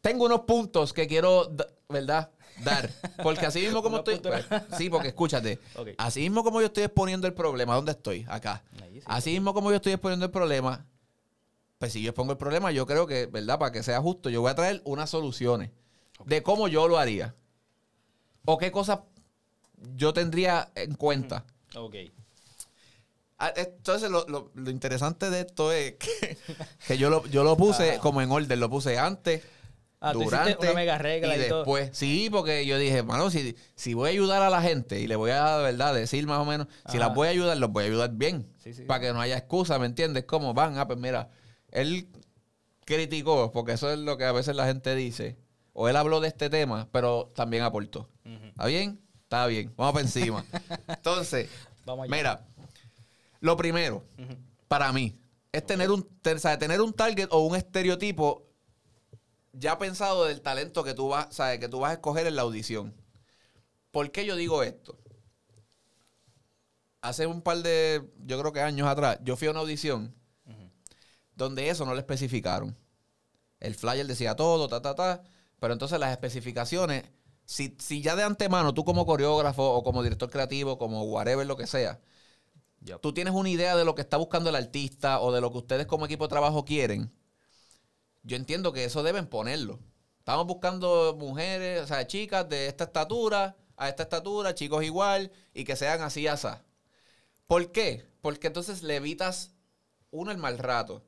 tengo 0.00 0.24
unos 0.24 0.40
puntos 0.40 0.92
que 0.92 1.06
quiero, 1.06 1.44
da- 1.46 1.66
¿verdad? 1.88 2.30
Dar. 2.64 2.90
Porque 3.22 3.46
así 3.46 3.60
mismo 3.60 3.82
como 3.84 3.98
estoy. 3.98 4.18
pues, 4.18 4.44
sí, 4.76 4.90
porque 4.90 5.08
escúchate. 5.08 5.58
Así 5.98 6.20
mismo 6.20 6.42
como 6.44 6.60
yo 6.60 6.66
estoy 6.66 6.82
exponiendo 6.84 7.26
el 7.26 7.34
problema, 7.34 7.74
¿dónde 7.76 7.92
estoy? 7.92 8.26
Acá. 8.28 8.62
Ahí 8.82 8.94
sí. 8.96 9.02
Así 9.06 9.30
mismo 9.30 9.54
como 9.54 9.70
yo 9.70 9.76
estoy 9.76 9.92
exponiendo 9.92 10.26
el 10.26 10.32
problema, 10.32 10.84
pues 11.80 11.94
si 11.94 12.02
yo 12.02 12.10
expongo 12.10 12.32
el 12.32 12.38
problema, 12.38 12.70
yo 12.72 12.84
creo 12.86 13.06
que, 13.06 13.24
¿verdad? 13.24 13.58
Para 13.58 13.72
que 13.72 13.82
sea 13.82 14.00
justo, 14.02 14.28
yo 14.28 14.42
voy 14.42 14.50
a 14.50 14.54
traer 14.54 14.82
unas 14.84 15.08
soluciones 15.08 15.70
de 16.26 16.42
cómo 16.42 16.68
yo 16.68 16.86
lo 16.86 16.98
haría. 16.98 17.34
O 18.44 18.58
qué 18.58 18.70
cosas 18.70 19.00
yo 19.96 20.12
tendría 20.12 20.70
en 20.74 20.94
cuenta. 20.94 21.44
Ok. 21.74 21.96
Ah, 23.38 23.52
Entonces, 23.56 24.10
lo, 24.10 24.26
lo- 24.28 24.50
lo 24.54 24.70
interesante 24.70 25.30
de 25.30 25.40
esto 25.40 25.72
es 25.72 25.94
que, 25.94 26.36
que 26.86 26.98
yo, 26.98 27.08
lo, 27.08 27.24
yo 27.28 27.44
lo 27.44 27.56
puse 27.56 27.98
como 27.98 28.20
en 28.20 28.30
orden. 28.30 28.60
Lo 28.60 28.68
puse 28.68 28.98
antes, 28.98 29.42
Ah, 30.02 30.12
tú 30.12 30.20
durante 30.24 30.56
una 30.58 30.74
mega 30.74 30.98
regla 30.98 31.34
y 31.36 31.48
todo. 31.48 31.58
después. 31.60 31.90
Sí, 31.94 32.28
porque 32.30 32.66
yo 32.66 32.76
dije, 32.78 33.02
mano, 33.02 33.30
si, 33.30 33.56
si 33.74 33.94
voy 33.94 34.08
a 34.08 34.12
ayudar 34.12 34.42
a 34.42 34.50
la 34.50 34.60
gente 34.60 35.00
y 35.00 35.06
le 35.06 35.16
voy 35.16 35.30
a, 35.30 35.56
¿verdad? 35.58 35.94
Decir 35.94 36.26
más 36.26 36.38
o 36.40 36.44
menos, 36.44 36.66
si 36.86 36.98
las 36.98 37.14
voy 37.14 37.28
a 37.28 37.30
ayudar, 37.30 37.56
los 37.56 37.70
voy 37.70 37.84
a 37.84 37.86
ayudar 37.86 38.10
bien. 38.12 38.46
Sí, 38.62 38.74
sí. 38.74 38.84
Para 38.84 39.00
que 39.00 39.12
no 39.14 39.20
haya 39.22 39.38
excusa, 39.38 39.78
¿me 39.78 39.86
entiendes? 39.86 40.24
Como 40.24 40.52
van, 40.52 40.78
ah, 40.78 40.86
pues 40.86 40.98
mira, 40.98 41.30
él 41.72 42.08
criticó, 42.84 43.50
porque 43.52 43.72
eso 43.72 43.90
es 43.92 43.98
lo 43.98 44.16
que 44.16 44.24
a 44.24 44.32
veces 44.32 44.56
la 44.56 44.66
gente 44.66 44.94
dice. 44.94 45.38
O 45.72 45.88
él 45.88 45.96
habló 45.96 46.20
de 46.20 46.28
este 46.28 46.50
tema, 46.50 46.88
pero 46.92 47.30
también 47.34 47.62
aportó. 47.62 48.08
¿Está 48.24 48.66
bien? 48.66 49.00
Está 49.22 49.46
bien. 49.46 49.72
Vamos 49.76 49.92
para 49.94 50.04
encima. 50.04 50.44
Entonces, 50.88 51.48
Vamos 51.86 52.04
allá. 52.04 52.16
mira, 52.16 52.46
lo 53.40 53.56
primero, 53.56 54.04
para 54.68 54.92
mí, 54.92 55.16
es 55.52 55.64
tener 55.64 55.90
un, 55.90 56.02
te- 56.20 56.34
o 56.34 56.38
sea, 56.38 56.58
tener 56.58 56.80
un 56.80 56.92
target 56.92 57.28
o 57.30 57.40
un 57.46 57.56
estereotipo 57.56 58.46
ya 59.52 59.78
pensado 59.78 60.24
del 60.26 60.40
talento 60.42 60.84
que 60.84 60.94
tú 60.94 61.08
vas, 61.08 61.34
sabes, 61.34 61.58
que 61.58 61.68
tú 61.68 61.80
vas 61.80 61.90
a 61.90 61.94
escoger 61.94 62.26
en 62.26 62.36
la 62.36 62.42
audición. 62.42 62.94
¿Por 63.90 64.10
qué 64.12 64.24
yo 64.26 64.36
digo 64.36 64.62
esto? 64.62 64.98
Hace 67.02 67.26
un 67.26 67.40
par 67.42 67.58
de, 67.58 68.02
yo 68.26 68.38
creo 68.38 68.52
que 68.52 68.60
años 68.60 68.86
atrás, 68.86 69.18
yo 69.22 69.36
fui 69.36 69.48
a 69.48 69.52
una 69.52 69.60
audición 69.60 70.14
donde 71.44 71.70
eso 71.70 71.84
no 71.86 71.94
le 71.94 72.00
especificaron. 72.00 72.76
El 73.60 73.74
flyer 73.74 74.06
decía 74.06 74.36
todo, 74.36 74.68
ta, 74.68 74.82
ta, 74.82 74.94
ta, 74.94 75.22
pero 75.58 75.72
entonces 75.72 75.98
las 75.98 76.12
especificaciones, 76.12 77.04
si, 77.44 77.76
si 77.80 78.02
ya 78.02 78.16
de 78.16 78.22
antemano 78.24 78.74
tú 78.74 78.84
como 78.84 79.06
coreógrafo 79.06 79.62
o 79.74 79.82
como 79.82 80.02
director 80.02 80.30
creativo, 80.30 80.78
como 80.78 81.02
whatever 81.04 81.46
lo 81.46 81.56
que 81.56 81.66
sea, 81.66 82.00
tú 83.00 83.12
tienes 83.12 83.34
una 83.34 83.48
idea 83.48 83.76
de 83.76 83.84
lo 83.84 83.94
que 83.94 84.02
está 84.02 84.16
buscando 84.16 84.50
el 84.50 84.56
artista 84.56 85.20
o 85.20 85.32
de 85.32 85.40
lo 85.40 85.50
que 85.50 85.58
ustedes 85.58 85.86
como 85.86 86.06
equipo 86.06 86.24
de 86.24 86.30
trabajo 86.30 86.64
quieren, 86.64 87.12
yo 88.22 88.36
entiendo 88.36 88.72
que 88.72 88.84
eso 88.84 89.02
deben 89.02 89.26
ponerlo. 89.26 89.80
Estamos 90.18 90.46
buscando 90.46 91.16
mujeres, 91.18 91.82
o 91.82 91.86
sea, 91.86 92.06
chicas 92.06 92.48
de 92.48 92.66
esta 92.66 92.84
estatura, 92.84 93.56
a 93.76 93.88
esta 93.88 94.02
estatura, 94.04 94.54
chicos 94.54 94.84
igual, 94.84 95.32
y 95.54 95.64
que 95.64 95.76
sean 95.76 96.02
así, 96.02 96.26
asá. 96.26 96.64
¿Por 97.46 97.72
qué? 97.72 98.06
Porque 98.20 98.48
entonces 98.48 98.82
le 98.82 98.96
evitas, 98.96 99.54
uno, 100.10 100.30
el 100.30 100.38
mal 100.38 100.58
rato. 100.58 101.02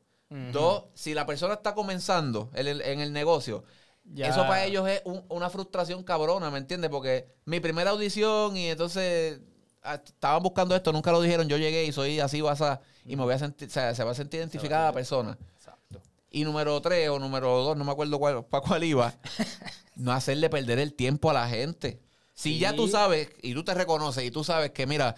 Dos, 0.53 0.85
si 0.95 1.15
la 1.15 1.27
persona 1.27 1.55
está 1.55 1.75
comenzando 1.75 2.51
en 2.55 2.67
el, 2.67 2.81
en 2.83 3.01
el 3.01 3.13
negocio, 3.13 3.65
Ya. 4.05 4.29
eso 4.29 4.41
para 4.43 4.65
ellos 4.65 4.89
es 4.89 5.03
un- 5.05 5.25
una 5.29 5.51
frustración 5.51 6.03
cabrona, 6.05 6.51
¿me 6.51 6.59
entiendes? 6.59 6.91
Porque 6.91 7.27
mi 7.45 7.61
primera 7.61 7.91
audición 7.91 8.57
y 8.57 8.69
entonces 8.69 9.41
ah, 9.83 9.95
estaban 9.95 10.43
buscando 10.43 10.75
esto, 10.77 10.93
nunca 10.93 11.13
lo 11.13 11.21
dijeron, 11.21 11.49
yo 11.49 11.57
llegué 11.59 11.85
y 11.85 11.93
soy 11.93 12.21
así 12.21 12.41
o 12.41 12.49
asá, 12.49 12.81
y 13.05 13.17
me 13.17 13.25
voy 13.25 13.35
a 13.35 13.39
sentir, 13.39 13.69
o 13.69 13.71
sea, 13.71 13.95
se 13.95 14.05
va 14.05 14.13
a 14.13 14.15
sentir 14.15 14.39
identificada 14.41 14.87
la 14.87 14.93
persona. 14.93 15.37
Exacto. 15.57 16.01
Y 16.31 16.45
número 16.45 16.81
tres 16.81 17.09
o 17.11 17.19
número 17.19 17.49
dos, 17.63 17.77
no 17.77 17.85
me 17.85 17.91
acuerdo 17.93 18.19
cuál, 18.19 18.45
para 18.47 18.65
cuál 18.67 18.85
iba, 18.85 19.13
no 19.97 20.13
hacerle 20.13 20.49
perder 20.51 20.79
el 20.79 20.95
tiempo 20.95 21.31
a 21.31 21.35
la 21.35 21.49
gente. 21.49 22.01
Si 22.33 22.55
Sí. 22.55 22.59
ya 22.61 22.75
tú 22.75 22.89
sabes 22.89 23.29
y 23.43 23.53
tú 23.55 23.63
te 23.65 23.75
reconoces 23.75 24.25
y 24.25 24.31
tú 24.31 24.43
sabes 24.45 24.71
que, 24.71 24.87
mira, 24.87 25.15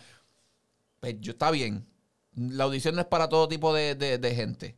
pues 1.00 1.16
yo 1.20 1.32
está 1.32 1.50
bien, 1.50 1.86
la 2.34 2.64
audición 2.64 2.94
no 2.94 3.00
es 3.02 3.06
para 3.06 3.28
todo 3.28 3.46
tipo 3.48 3.72
de, 3.74 3.94
de- 3.94 4.18
de 4.18 4.34
gente. 4.34 4.76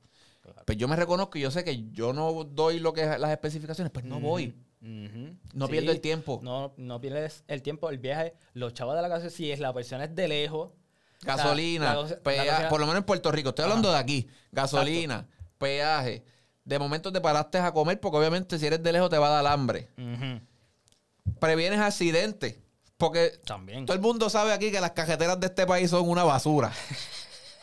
Claro. 0.53 0.63
Pues 0.67 0.79
yo 0.79 0.89
me 0.89 0.97
reconozco 0.97 1.39
y 1.39 1.41
yo 1.43 1.51
sé 1.51 1.65
que 1.65 1.91
yo 1.91 2.13
no 2.13 2.45
doy 2.45 2.79
lo 2.81 2.93
que 2.93 3.03
es 3.03 3.19
las 3.19 3.31
especificaciones, 3.31 3.91
pues 3.93 4.05
no 4.05 4.21
voy. 4.21 4.55
No 4.81 5.67
Sí. 5.67 5.73
pierdo 5.73 5.91
el 5.91 6.01
tiempo. 6.01 6.41
No, 6.43 6.73
no 6.77 7.01
pierdes 7.01 7.43
el 7.49 7.63
tiempo, 7.63 7.91
el 7.91 7.99
viaje. 7.99 8.35
Los 8.55 8.73
chavos 8.75 8.95
de 8.95 9.03
la 9.03 9.09
casa, 9.09 9.31
si 9.31 9.51
es 9.51 9.59
la 9.59 9.73
persona 9.73 10.05
es 10.05 10.15
de 10.15 10.29
lejos. 10.29 10.71
Gasolina, 11.23 11.87
la 11.87 11.95
cosa- 11.95 12.21
pea- 12.23 12.45
la 12.45 12.57
cosa- 12.57 12.69
por 12.69 12.81
lo 12.81 12.87
menos 12.87 12.99
en 13.01 13.05
Puerto 13.05 13.33
Rico, 13.33 13.49
estoy 13.49 13.65
hablando 13.65 13.91
de 13.91 13.99
aquí. 13.99 14.29
Gasolina, 14.53 15.27
peaje. 15.59 16.25
De 16.65 16.79
momento 16.79 17.11
te 17.13 17.21
paraste 17.21 17.59
a 17.59 17.73
comer 17.73 17.99
porque 18.01 18.19
obviamente 18.19 18.59
si 18.59 18.67
eres 18.67 18.83
de 18.83 18.93
lejos 18.93 19.09
te 19.11 19.19
va 19.19 19.29
a 19.29 19.43
dar 19.43 19.53
hambre. 19.53 19.89
Previenes 21.41 21.81
accidentes. 21.81 22.59
Porque 22.99 23.33
También. 23.45 23.85
todo 23.85 23.95
el 23.95 24.03
mundo 24.03 24.31
sabe 24.31 24.53
aquí 24.53 24.71
que 24.71 24.81
las 24.81 24.93
cajeteras 24.93 25.39
de 25.39 25.49
este 25.49 25.67
país 25.67 25.91
son 25.91 26.09
una 26.09 26.25
basura. 26.25 26.73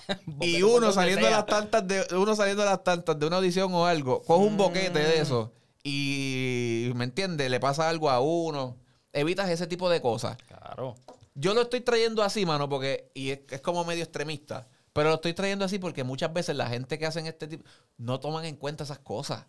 y 0.42 0.62
uno 0.64 0.92
saliendo 0.92 1.26
de 1.26 1.32
las 1.32 1.46
tantas 1.46 1.88
de 1.88 2.06
uno 2.16 2.36
saliendo 2.36 2.64
de 2.64 2.70
las 2.70 2.84
tantas 2.84 3.18
de 3.20 3.26
una 3.26 3.38
audición 3.38 3.74
o 3.74 3.86
algo, 3.86 4.22
coge 4.24 4.46
un 4.46 4.58
boquete 4.58 5.00
de 5.00 5.20
eso 5.20 5.54
y 5.84 6.92
me 6.96 7.04
entiende, 7.04 7.50
le 7.50 7.60
pasa 7.60 7.90
algo 7.90 8.10
a 8.10 8.22
uno. 8.22 8.78
Evitas 9.12 9.50
ese 9.50 9.68
tipo 9.68 9.90
de 9.90 10.02
cosas. 10.02 10.38
Claro. 10.48 10.96
Yo 11.36 11.54
lo 11.54 11.62
estoy 11.64 11.82
trayendo 11.82 12.24
así, 12.24 12.46
mano, 12.46 12.70
porque 12.70 13.12
y 13.14 13.32
es, 13.32 13.42
es 13.50 13.62
como 13.62 13.84
medio 13.84 14.04
extremista, 14.04 14.68
pero 14.94 15.10
lo 15.10 15.16
estoy 15.16 15.34
trayendo 15.34 15.66
así 15.66 15.80
porque 15.80 16.04
muchas 16.04 16.32
veces 16.34 16.56
la 16.56 16.68
gente 16.68 16.98
que 16.98 17.06
hacen 17.06 17.28
este 17.28 17.48
tipo 17.48 17.64
no 17.98 18.20
toman 18.20 18.46
en 18.46 18.56
cuenta 18.56 18.84
esas 18.84 19.00
cosas. 19.00 19.46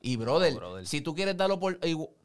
Y 0.00 0.16
brother, 0.16 0.52
No, 0.52 0.58
brother. 0.58 0.86
si 0.86 1.00
tú 1.00 1.14
quieres 1.14 1.36
dar 1.36 1.50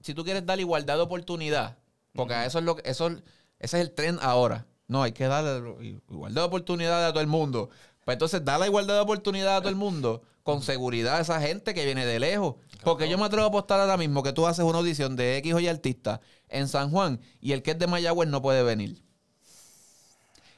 si 0.01 0.13
tú 0.13 0.23
quieres 0.23 0.45
dar 0.45 0.59
igualdad 0.59 0.95
de 0.95 1.01
oportunidad, 1.01 1.77
porque 2.13 2.45
eso 2.45 2.59
es 2.59 2.65
lo 2.65 2.75
que 2.75 2.89
eso 2.89 3.07
ese 3.07 3.21
es 3.59 3.73
el 3.73 3.91
tren 3.93 4.17
ahora. 4.21 4.65
No, 4.87 5.03
hay 5.03 5.11
que 5.11 5.27
darle 5.27 5.97
igualdad 6.09 6.41
de 6.43 6.47
oportunidad 6.47 7.05
a 7.07 7.11
todo 7.11 7.21
el 7.21 7.27
mundo. 7.27 7.69
Pues 8.05 8.15
entonces 8.15 8.43
da 8.45 8.57
la 8.57 8.67
igualdad 8.67 8.95
de 8.95 9.01
oportunidad 9.01 9.57
a 9.57 9.59
todo 9.59 9.69
el 9.69 9.75
mundo 9.75 10.23
con 10.43 10.61
seguridad 10.61 11.17
a 11.17 11.19
esa 11.19 11.41
gente 11.41 11.73
que 11.73 11.83
viene 11.83 12.05
de 12.05 12.19
lejos. 12.19 12.55
Porque 12.83 13.09
yo 13.09 13.17
me 13.17 13.25
atrevo 13.25 13.43
a 13.43 13.49
apostar 13.49 13.81
ahora 13.81 13.97
mismo 13.97 14.23
que 14.23 14.31
tú 14.31 14.47
haces 14.47 14.63
una 14.63 14.77
audición 14.77 15.17
de 15.17 15.37
X 15.37 15.53
o 15.53 15.59
Y 15.59 15.67
artista 15.67 16.21
en 16.47 16.69
San 16.69 16.89
Juan 16.89 17.19
y 17.41 17.51
el 17.51 17.63
que 17.63 17.71
es 17.71 17.79
de 17.79 17.87
Mayagüez 17.87 18.29
no 18.29 18.41
puede 18.41 18.63
venir. 18.63 19.03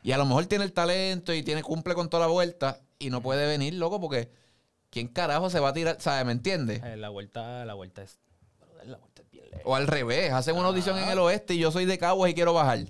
Y 0.03 0.11
a 0.11 0.17
lo 0.17 0.25
mejor 0.25 0.45
tiene 0.45 0.63
el 0.63 0.73
talento 0.73 1.33
y 1.33 1.41
tiene 1.41 1.63
cumple 1.63 1.95
con 1.95 2.07
toda 2.09 2.27
la 2.27 2.31
vuelta 2.31 2.79
y 2.99 3.09
no 3.09 3.21
puede 3.21 3.47
venir, 3.47 3.73
loco, 3.73 3.99
porque 3.99 4.29
¿quién 4.91 5.07
carajo 5.07 5.49
se 5.49 5.59
va 5.59 5.69
a 5.69 5.73
tirar? 5.73 5.97
¿Sabes? 5.99 6.25
¿Me 6.25 6.33
entiendes? 6.33 6.81
Eh, 6.83 6.97
La 6.97 7.09
vuelta, 7.09 7.65
la 7.65 7.73
vuelta 7.73 8.03
es. 8.03 8.19
brother, 8.59 8.87
La 8.87 8.97
vuelta 8.97 9.21
es 9.23 9.31
bien 9.31 9.45
lejos. 9.49 9.63
O 9.65 9.75
al 9.75 9.87
revés, 9.87 10.31
hacen 10.31 10.55
una 10.55 10.67
audición 10.67 10.99
en 10.99 11.09
el 11.09 11.17
oeste 11.17 11.55
y 11.55 11.57
yo 11.57 11.71
soy 11.71 11.85
de 11.85 11.97
Caguas 11.97 12.29
y 12.29 12.35
quiero 12.35 12.53
bajar. 12.53 12.85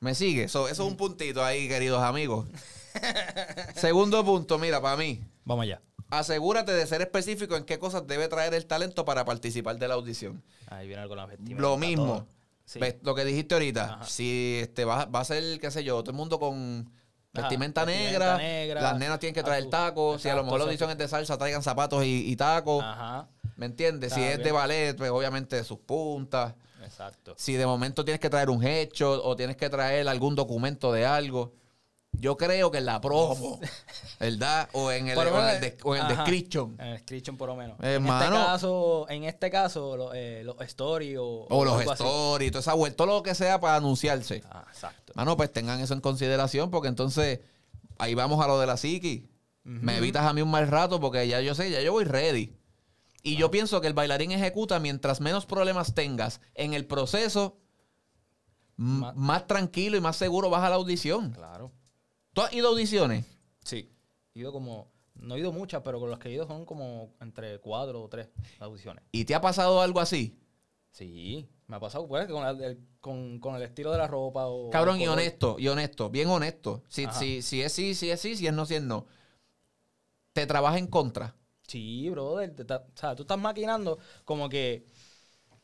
¿Me 0.00 0.14
sigue? 0.14 0.48
So, 0.48 0.68
eso 0.68 0.84
es 0.84 0.88
un 0.90 0.96
puntito 0.96 1.44
ahí, 1.44 1.68
queridos 1.68 2.02
amigos. 2.02 2.46
Segundo 3.74 4.24
punto, 4.24 4.58
mira, 4.58 4.80
para 4.80 4.96
mí, 4.96 5.22
Vamos 5.44 5.64
allá. 5.64 5.80
asegúrate 6.10 6.72
de 6.72 6.86
ser 6.86 7.02
específico 7.02 7.56
en 7.56 7.64
qué 7.64 7.78
cosas 7.78 8.06
debe 8.06 8.28
traer 8.28 8.54
el 8.54 8.66
talento 8.66 9.04
para 9.04 9.24
participar 9.24 9.78
de 9.78 9.88
la 9.88 9.94
audición. 9.94 10.42
Ahí 10.68 10.86
viene 10.86 11.02
algo 11.02 11.10
con 11.12 11.18
la 11.18 11.26
vestimenta. 11.26 11.60
Lo 11.62 11.76
mismo. 11.76 12.26
Lo 13.02 13.14
que 13.14 13.24
dijiste 13.24 13.54
ahorita. 13.54 13.84
Ajá. 13.84 14.04
Si 14.04 14.58
este 14.62 14.84
va, 14.84 15.04
va 15.06 15.20
a 15.20 15.24
ser, 15.24 15.60
qué 15.60 15.70
sé 15.70 15.84
yo, 15.84 16.00
todo 16.02 16.10
el 16.10 16.16
mundo 16.16 16.38
con 16.38 16.90
vestimenta, 17.32 17.84
negra, 17.84 18.38
negra, 18.38 18.80
las 18.80 18.98
nenas 18.98 19.18
tienen 19.20 19.34
que 19.34 19.42
traer 19.42 19.60
azul. 19.60 19.70
tacos. 19.70 20.22
Si 20.22 20.28
a 20.28 20.34
lo 20.34 20.42
mejor 20.42 20.58
la 20.60 20.64
audición 20.66 20.90
es 20.90 20.98
de 20.98 21.06
salsa, 21.06 21.38
traigan 21.38 21.62
zapatos 21.62 22.04
y, 22.04 22.30
y 22.30 22.36
tacos. 22.36 22.82
Ajá. 22.82 23.28
¿Me 23.56 23.66
entiendes? 23.66 24.12
Si 24.12 24.22
es 24.22 24.42
de 24.42 24.52
ballet, 24.52 24.96
pues 24.96 25.10
obviamente 25.10 25.62
sus 25.64 25.78
puntas. 25.78 26.54
Exacto. 26.86 27.34
Si 27.36 27.54
de 27.54 27.66
momento 27.66 28.04
tienes 28.04 28.20
que 28.20 28.30
traer 28.30 28.48
un 28.50 28.64
hecho 28.64 29.22
o 29.24 29.36
tienes 29.36 29.56
que 29.56 29.68
traer 29.68 30.08
algún 30.08 30.34
documento 30.34 30.92
de 30.92 31.04
algo. 31.06 31.52
Yo 32.18 32.38
creo 32.38 32.70
que 32.70 32.78
en 32.78 32.86
la 32.86 32.98
promo, 32.98 33.60
¿verdad? 34.20 34.70
O 34.72 34.90
en 34.90 35.08
el, 35.08 35.18
o 35.18 35.20
en 35.22 35.28
el, 35.28 35.34
menos, 35.34 35.60
de- 35.60 35.76
o 35.82 35.94
en 35.96 36.02
el 36.02 36.08
description. 36.16 36.74
En 36.78 36.86
el 36.86 36.92
description, 36.94 37.36
por 37.36 37.48
lo 37.50 37.56
menos. 37.56 37.76
Hermano. 37.80 38.24
En 38.24 38.32
este 38.32 38.46
caso, 38.46 39.06
en 39.10 39.24
este 39.24 39.50
caso 39.50 40.14
eh, 40.14 40.42
los 40.42 40.58
stories 40.62 41.18
o, 41.20 41.46
O 41.50 41.64
los 41.64 41.82
stories, 41.82 42.52
toda 42.52 42.60
esa 42.60 42.72
vuelta, 42.72 42.96
todo 42.96 43.06
lo 43.08 43.22
que 43.22 43.34
sea 43.34 43.60
para 43.60 43.76
anunciarse. 43.76 44.42
Ah, 44.50 44.64
exacto. 44.72 45.12
Mano, 45.14 45.36
pues 45.36 45.52
tengan 45.52 45.78
eso 45.80 45.92
en 45.92 46.00
consideración 46.00 46.70
porque 46.70 46.88
entonces 46.88 47.40
ahí 47.98 48.14
vamos 48.14 48.42
a 48.42 48.48
lo 48.48 48.58
de 48.60 48.66
la 48.66 48.78
psiqui. 48.78 49.28
Me 49.64 49.98
evitas 49.98 50.24
a 50.24 50.32
mí 50.32 50.40
un 50.42 50.50
mal 50.50 50.68
rato 50.68 51.00
porque 51.00 51.26
ya 51.28 51.40
yo 51.42 51.54
sé, 51.54 51.70
ya 51.70 51.80
yo 51.82 51.92
voy 51.92 52.04
ready. 52.04 52.56
Y 53.26 53.34
yo 53.34 53.50
pienso 53.50 53.80
que 53.80 53.88
el 53.88 53.92
bailarín 53.92 54.30
ejecuta 54.30 54.78
mientras 54.78 55.20
menos 55.20 55.46
problemas 55.46 55.96
tengas 55.96 56.40
en 56.54 56.74
el 56.74 56.86
proceso, 56.86 57.58
más 58.76 59.48
tranquilo 59.48 59.96
y 59.96 60.00
más 60.00 60.14
seguro 60.14 60.48
vas 60.48 60.62
a 60.62 60.70
la 60.70 60.76
audición. 60.76 61.32
Claro. 61.32 61.72
¿Tú 62.32 62.42
has 62.42 62.52
ido 62.52 62.68
a 62.68 62.70
audiciones? 62.70 63.26
Sí. 63.64 63.90
He 64.32 64.38
ido 64.38 64.52
como. 64.52 64.92
No 65.16 65.34
he 65.34 65.40
ido 65.40 65.50
muchas, 65.50 65.82
pero 65.82 65.98
con 65.98 66.08
las 66.08 66.20
que 66.20 66.28
he 66.28 66.34
ido 66.34 66.46
son 66.46 66.64
como 66.64 67.16
entre 67.18 67.58
cuatro 67.58 68.04
o 68.04 68.08
tres 68.08 68.28
audiciones. 68.60 69.02
¿Y 69.10 69.24
te 69.24 69.34
ha 69.34 69.40
pasado 69.40 69.80
algo 69.80 69.98
así? 69.98 70.38
Sí. 70.92 71.48
Me 71.66 71.78
ha 71.78 71.80
pasado 71.80 72.06
pues, 72.06 72.28
con, 72.28 72.46
el, 72.46 72.78
con, 73.00 73.40
con 73.40 73.56
el 73.56 73.62
estilo 73.62 73.90
de 73.90 73.98
la 73.98 74.06
ropa 74.06 74.46
o. 74.46 74.70
Cabrón, 74.70 75.00
y 75.00 75.08
honesto, 75.08 75.56
y 75.58 75.66
honesto, 75.66 76.10
bien 76.10 76.28
honesto. 76.28 76.84
Si, 76.86 77.06
si, 77.10 77.42
si 77.42 77.60
es 77.60 77.72
sí, 77.72 77.96
si 77.96 78.08
es 78.08 78.20
sí, 78.20 78.36
si 78.36 78.46
es 78.46 78.52
no, 78.52 78.66
si 78.66 78.76
es 78.76 78.82
no. 78.82 79.04
Te 80.32 80.46
trabaja 80.46 80.78
en 80.78 80.86
contra. 80.86 81.34
Sí, 81.66 82.08
brother. 82.10 82.54
te 82.54 82.64
ta- 82.64 82.84
o 82.94 82.96
sea, 82.98 83.14
tú 83.16 83.22
estás 83.22 83.38
maquinando 83.38 83.98
como 84.24 84.48
que. 84.48 84.86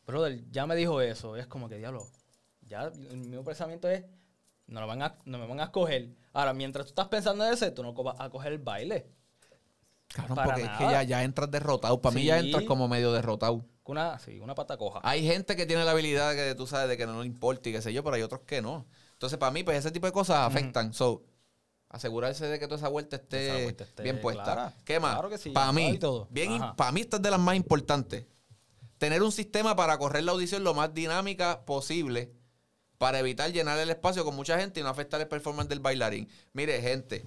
Brother, 0.06 0.44
ya 0.50 0.66
me 0.66 0.74
dijo 0.76 1.00
eso. 1.00 1.36
Es 1.36 1.46
como 1.46 1.68
que, 1.68 1.78
diablo. 1.78 2.06
Ya 2.62 2.84
el 2.84 3.18
mismo 3.18 3.44
pensamiento 3.44 3.88
es. 3.88 4.04
No, 4.66 4.80
lo 4.80 4.86
van 4.86 5.02
a, 5.02 5.18
no 5.24 5.38
me 5.38 5.46
van 5.46 5.60
a 5.60 5.64
escoger. 5.64 6.10
Ahora, 6.32 6.54
mientras 6.54 6.86
tú 6.86 6.90
estás 6.90 7.08
pensando 7.08 7.44
en 7.46 7.52
ese, 7.52 7.70
tú 7.70 7.82
no 7.82 7.92
vas 7.92 8.16
a 8.18 8.30
coger 8.30 8.52
el 8.52 8.58
baile. 8.58 9.06
Para 10.16 10.44
porque 10.44 10.62
es 10.62 10.70
que 10.70 10.84
ya, 10.84 11.02
ya 11.02 11.22
entras 11.24 11.50
derrotado. 11.50 12.00
Para 12.00 12.14
mí 12.14 12.24
ya 12.24 12.38
entras 12.38 12.64
como 12.64 12.88
medio 12.88 13.12
derrotado. 13.12 13.64
Una, 13.84 14.18
sí, 14.18 14.38
una 14.40 14.54
pata 14.54 14.76
coja. 14.76 15.00
Hay 15.02 15.26
gente 15.26 15.56
que 15.56 15.66
tiene 15.66 15.84
la 15.84 15.90
habilidad 15.90 16.34
que 16.34 16.54
tú 16.54 16.66
sabes 16.66 16.88
de 16.88 16.96
que 16.96 17.06
no 17.06 17.20
le 17.20 17.26
importa 17.26 17.68
y 17.68 17.72
qué 17.72 17.82
sé 17.82 17.92
yo, 17.92 18.04
pero 18.04 18.16
hay 18.16 18.22
otros 18.22 18.42
que 18.46 18.62
no. 18.62 18.86
Entonces, 19.12 19.38
para 19.38 19.52
mí, 19.52 19.62
pues 19.64 19.78
ese 19.78 19.90
tipo 19.90 20.06
de 20.06 20.12
cosas 20.12 20.38
afectan. 20.38 20.92
So, 20.92 21.22
asegurarse 21.92 22.46
de 22.46 22.58
que 22.58 22.66
toda 22.66 22.78
esa 22.78 22.88
vuelta 22.88 23.16
esté, 23.16 23.46
Esa 23.48 23.62
vuelta 23.62 23.84
esté 23.84 24.02
bien 24.02 24.20
puesta. 24.20 24.42
clara. 24.42 24.74
¿Qué 24.84 24.98
más? 24.98 25.12
Claro 25.14 25.28
que 25.28 25.38
sí, 25.38 25.50
Para 25.50 25.72
mí, 25.72 25.98
para 26.76 26.90
mí 26.92 27.00
esta 27.02 27.16
es 27.18 27.22
de 27.22 27.30
las 27.30 27.38
más 27.40 27.54
importantes. 27.54 28.24
Tener 28.98 29.22
un 29.22 29.30
sistema 29.32 29.76
para 29.76 29.96
correr 29.98 30.24
la 30.24 30.32
audición 30.32 30.64
lo 30.64 30.74
más 30.74 30.92
dinámica 30.94 31.64
posible 31.64 32.32
para 32.98 33.18
evitar 33.18 33.52
llenar 33.52 33.78
el 33.78 33.90
espacio 33.90 34.24
con 34.24 34.34
mucha 34.36 34.58
gente 34.58 34.80
y 34.80 34.82
no 34.82 34.88
afectar 34.88 35.20
el 35.20 35.28
performance 35.28 35.68
del 35.68 35.80
bailarín. 35.80 36.28
Mire, 36.52 36.80
gente, 36.80 37.26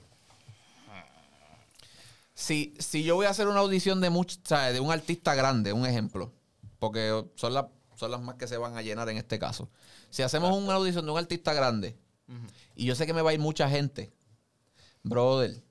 si, 2.34 2.74
si 2.80 3.04
yo 3.04 3.16
voy 3.16 3.26
a 3.26 3.30
hacer 3.30 3.48
una 3.48 3.60
audición 3.60 4.02
de, 4.02 4.10
much- 4.10 4.40
¿sabes? 4.44 4.74
de 4.74 4.80
un 4.80 4.92
artista 4.92 5.36
grande, 5.36 5.74
un 5.74 5.86
ejemplo, 5.86 6.34
porque 6.80 7.26
son, 7.36 7.54
las 7.54 7.66
son 7.96 8.12
las 8.12 8.22
más 8.22 8.36
que 8.36 8.48
se 8.48 8.58
van 8.58 8.78
a 8.78 8.82
llenar 8.82 9.10
en 9.10 9.18
este 9.18 9.40
caso. 9.40 9.70
Si 10.10 10.22
hacemos 10.22 10.56
una 10.58 10.74
audición 10.74 11.06
de 11.06 11.12
un 11.12 11.18
artista 11.18 11.54
grande 11.54 11.98
y 12.76 12.86
yo 12.86 12.96
sé 12.96 13.06
que 13.06 13.14
me 13.14 13.22
va 13.22 13.30
a 13.30 13.34
ir 13.34 13.40
mucha 13.40 13.70
gente, 13.70 14.12
brother, 15.06 15.62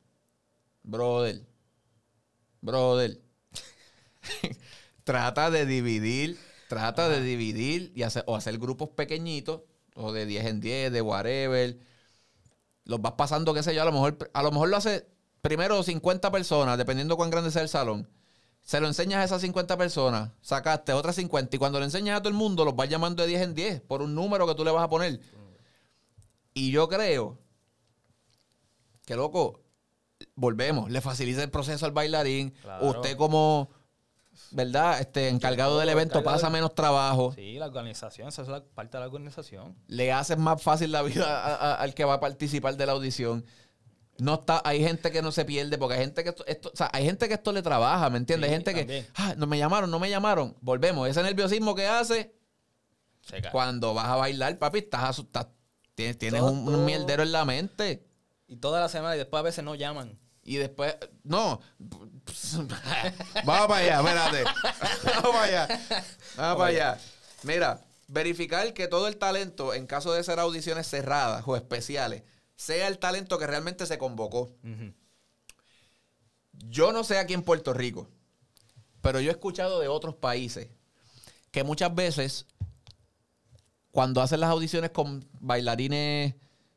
brother, 0.85 1.45
brother, 2.61 3.21
trata 5.05 5.51
de 5.51 5.67
dividir, 5.67 6.39
trata 6.69 7.09
de 7.09 7.21
dividir 7.21 7.93
y 7.97 8.05
hacer, 8.05 8.23
o 8.27 8.37
hacer 8.37 8.59
grupos 8.59 8.91
pequeñitos, 8.91 9.63
o 9.97 10.13
de 10.13 10.25
10 10.25 10.47
en 10.47 10.61
10, 10.61 10.93
de 10.93 11.03
whatever. 11.03 11.79
Los 12.85 13.03
vas 13.03 13.15
pasando, 13.15 13.53
qué 13.55 13.63
sé 13.63 13.75
yo, 13.75 13.83
a 13.83 13.85
lo 13.85 13.93
mejor, 13.93 14.31
a 14.33 14.43
lo 14.43 14.53
mejor 14.53 14.69
lo 14.69 14.77
hace 14.77 15.07
primero 15.43 15.83
50 15.83 16.31
personas, 16.31 16.79
dependiendo 16.79 17.17
cuán 17.17 17.31
grande 17.31 17.51
sea 17.51 17.63
el 17.63 17.69
salón. 17.69 18.09
Se 18.63 18.81
lo 18.81 18.87
enseñas 18.87 19.19
a 19.19 19.25
esas 19.25 19.43
50 19.43 19.77
personas, 19.77 20.31
sacaste 20.41 20.93
otras 20.93 21.17
50 21.17 21.57
y 21.57 21.59
cuando 21.59 21.81
lo 21.81 21.85
enseñas 21.85 22.19
a 22.19 22.21
todo 22.21 22.31
el 22.31 22.35
mundo, 22.35 22.65
los 22.65 22.77
vas 22.77 22.89
llamando 22.89 23.23
de 23.23 23.29
10 23.29 23.43
en 23.43 23.55
10 23.55 23.81
por 23.83 24.01
un 24.01 24.15
número 24.15 24.47
que 24.47 24.55
tú 24.55 24.65
le 24.65 24.71
vas 24.71 24.85
a 24.85 24.89
poner. 24.89 25.21
Y 26.55 26.71
yo 26.71 26.89
creo 26.89 27.44
que, 29.05 29.17
loco, 29.17 29.61
volvemos, 30.35 30.91
le 30.91 31.01
facilita 31.01 31.43
el 31.43 31.51
proceso 31.51 31.85
al 31.87 31.93
bailarín. 31.93 32.51
Claro. 32.63 32.87
Usted 32.91 33.17
como, 33.17 33.69
¿verdad? 34.51 35.01
Este, 35.01 35.29
encargado 35.29 35.79
del 35.79 35.89
evento 35.89 36.19
encargado 36.19 36.37
pasa 36.37 36.47
del- 36.47 36.53
menos 36.55 36.75
trabajo. 36.75 37.33
Sí, 37.35 37.55
la 37.59 37.67
organización, 37.67 38.29
esa 38.29 38.43
es 38.43 38.49
la 38.49 38.65
parte 38.65 38.97
de 38.97 39.01
la 39.03 39.07
organización. 39.07 39.77
Le 39.87 40.13
haces 40.13 40.39
más 40.39 40.63
fácil 40.63 40.93
la 40.93 41.03
vida 41.03 41.27
a- 41.27 41.55
a- 41.55 41.75
al 41.75 41.95
que 41.95 42.05
va 42.05 42.15
a 42.15 42.21
participar 42.21 42.77
de 42.77 42.87
la 42.87 42.93
audición. 42.93 43.45
No 44.19 44.35
está, 44.35 44.63
hay 44.65 44.81
gente 44.83 45.11
que 45.11 45.23
no 45.23 45.33
se 45.33 45.45
pierde, 45.45 45.77
porque 45.77 45.95
hay 45.97 46.01
gente 46.03 46.23
que 46.23 46.31
esto, 46.31 46.47
esto- 46.47 46.71
o 46.73 46.77
sea, 46.77 46.89
hay 46.93 47.05
gente 47.05 47.27
que 47.27 47.35
esto 47.35 47.53
le 47.53 47.63
trabaja, 47.63 48.09
¿me 48.11 48.19
entiendes? 48.19 48.49
Sí, 48.49 48.53
hay 48.55 48.57
gente 48.59 48.73
también. 48.75 49.05
que, 49.05 49.11
ah, 49.17 49.35
no 49.37 49.47
me 49.49 49.59
llamaron, 49.59 49.91
no 49.91 49.99
me 49.99 50.09
llamaron. 50.09 50.57
Volvemos, 50.61 51.09
ese 51.09 51.21
nerviosismo 51.23 51.75
que 51.75 51.87
hace 51.89 52.33
cuando 53.51 53.93
vas 53.93 54.07
a 54.07 54.17
bailar, 54.17 54.57
papi, 54.59 54.79
estás 54.79 55.03
asustado. 55.05 55.51
Tienes, 55.95 56.19
tienes 56.19 56.43
un, 56.43 56.69
un 56.69 56.85
mierdero 56.85 57.23
en 57.23 57.33
la 57.33 57.45
mente. 57.45 58.05
Y 58.47 58.57
toda 58.57 58.81
la 58.81 58.89
semana 58.89 59.15
y 59.15 59.19
después 59.19 59.41
a 59.41 59.45
veces 59.45 59.65
no 59.65 59.75
llaman. 59.75 60.19
Y 60.43 60.57
después, 60.57 60.97
no. 61.23 61.61
Vamos 63.45 63.69
para 63.69 63.77
allá, 63.77 63.99
espérate. 63.99 64.45
Vamos 65.05 65.31
para 65.31 65.43
allá. 65.43 65.69
Vamos 66.37 66.57
para 66.59 66.67
allá. 66.67 66.99
Mira, 67.43 67.85
verificar 68.09 68.75
que 68.75 68.89
todo 68.89 69.09
el 69.09 69.17
talento, 69.17 69.73
en 69.75 69.87
caso 69.87 70.13
de 70.13 70.23
ser 70.23 70.39
audiciones 70.39 70.89
cerradas 70.89 71.45
o 71.47 71.57
especiales, 71.57 72.23
sea 72.57 72.89
el 72.89 72.99
talento 72.99 73.39
que 73.39 73.47
realmente 73.47 73.87
se 73.87 73.99
convocó. 73.99 74.53
Yo 76.53 76.93
no 76.93 77.05
sé 77.05 77.19
aquí 77.19 77.35
en 77.35 77.43
Puerto 77.43 77.73
Rico, 77.73 78.09
pero 79.01 79.21
yo 79.21 79.31
he 79.31 79.33
escuchado 79.33 79.81
de 79.81 79.89
otros 79.89 80.15
países 80.15 80.69
que 81.51 81.65
muchas 81.65 81.95
veces, 81.95 82.47
cuando 83.91 84.21
hacen 84.21 84.41
las 84.41 84.51
audiciones 84.51 84.91
con 84.91 85.27
bailarines, 85.41 86.35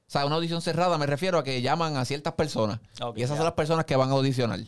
o 0.07 0.11
sea, 0.11 0.25
una 0.25 0.35
audición 0.35 0.61
cerrada, 0.61 0.97
me 0.97 1.05
refiero 1.05 1.37
a 1.37 1.43
que 1.43 1.61
llaman 1.61 1.97
a 1.97 2.05
ciertas 2.05 2.33
personas. 2.33 2.79
Y 3.19 3.23
esas 3.23 3.35
son 3.37 3.43
las 3.45 3.53
personas 3.55 3.85
que 3.85 3.95
van 3.95 4.09
a 4.09 4.13
audicionar. 4.13 4.59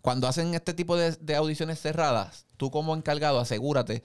Cuando 0.00 0.28
hacen 0.28 0.54
este 0.54 0.72
tipo 0.74 0.96
de, 0.96 1.12
de 1.12 1.34
audiciones 1.36 1.80
cerradas, 1.80 2.46
tú 2.56 2.70
como 2.70 2.94
encargado 2.94 3.38
asegúrate 3.40 4.02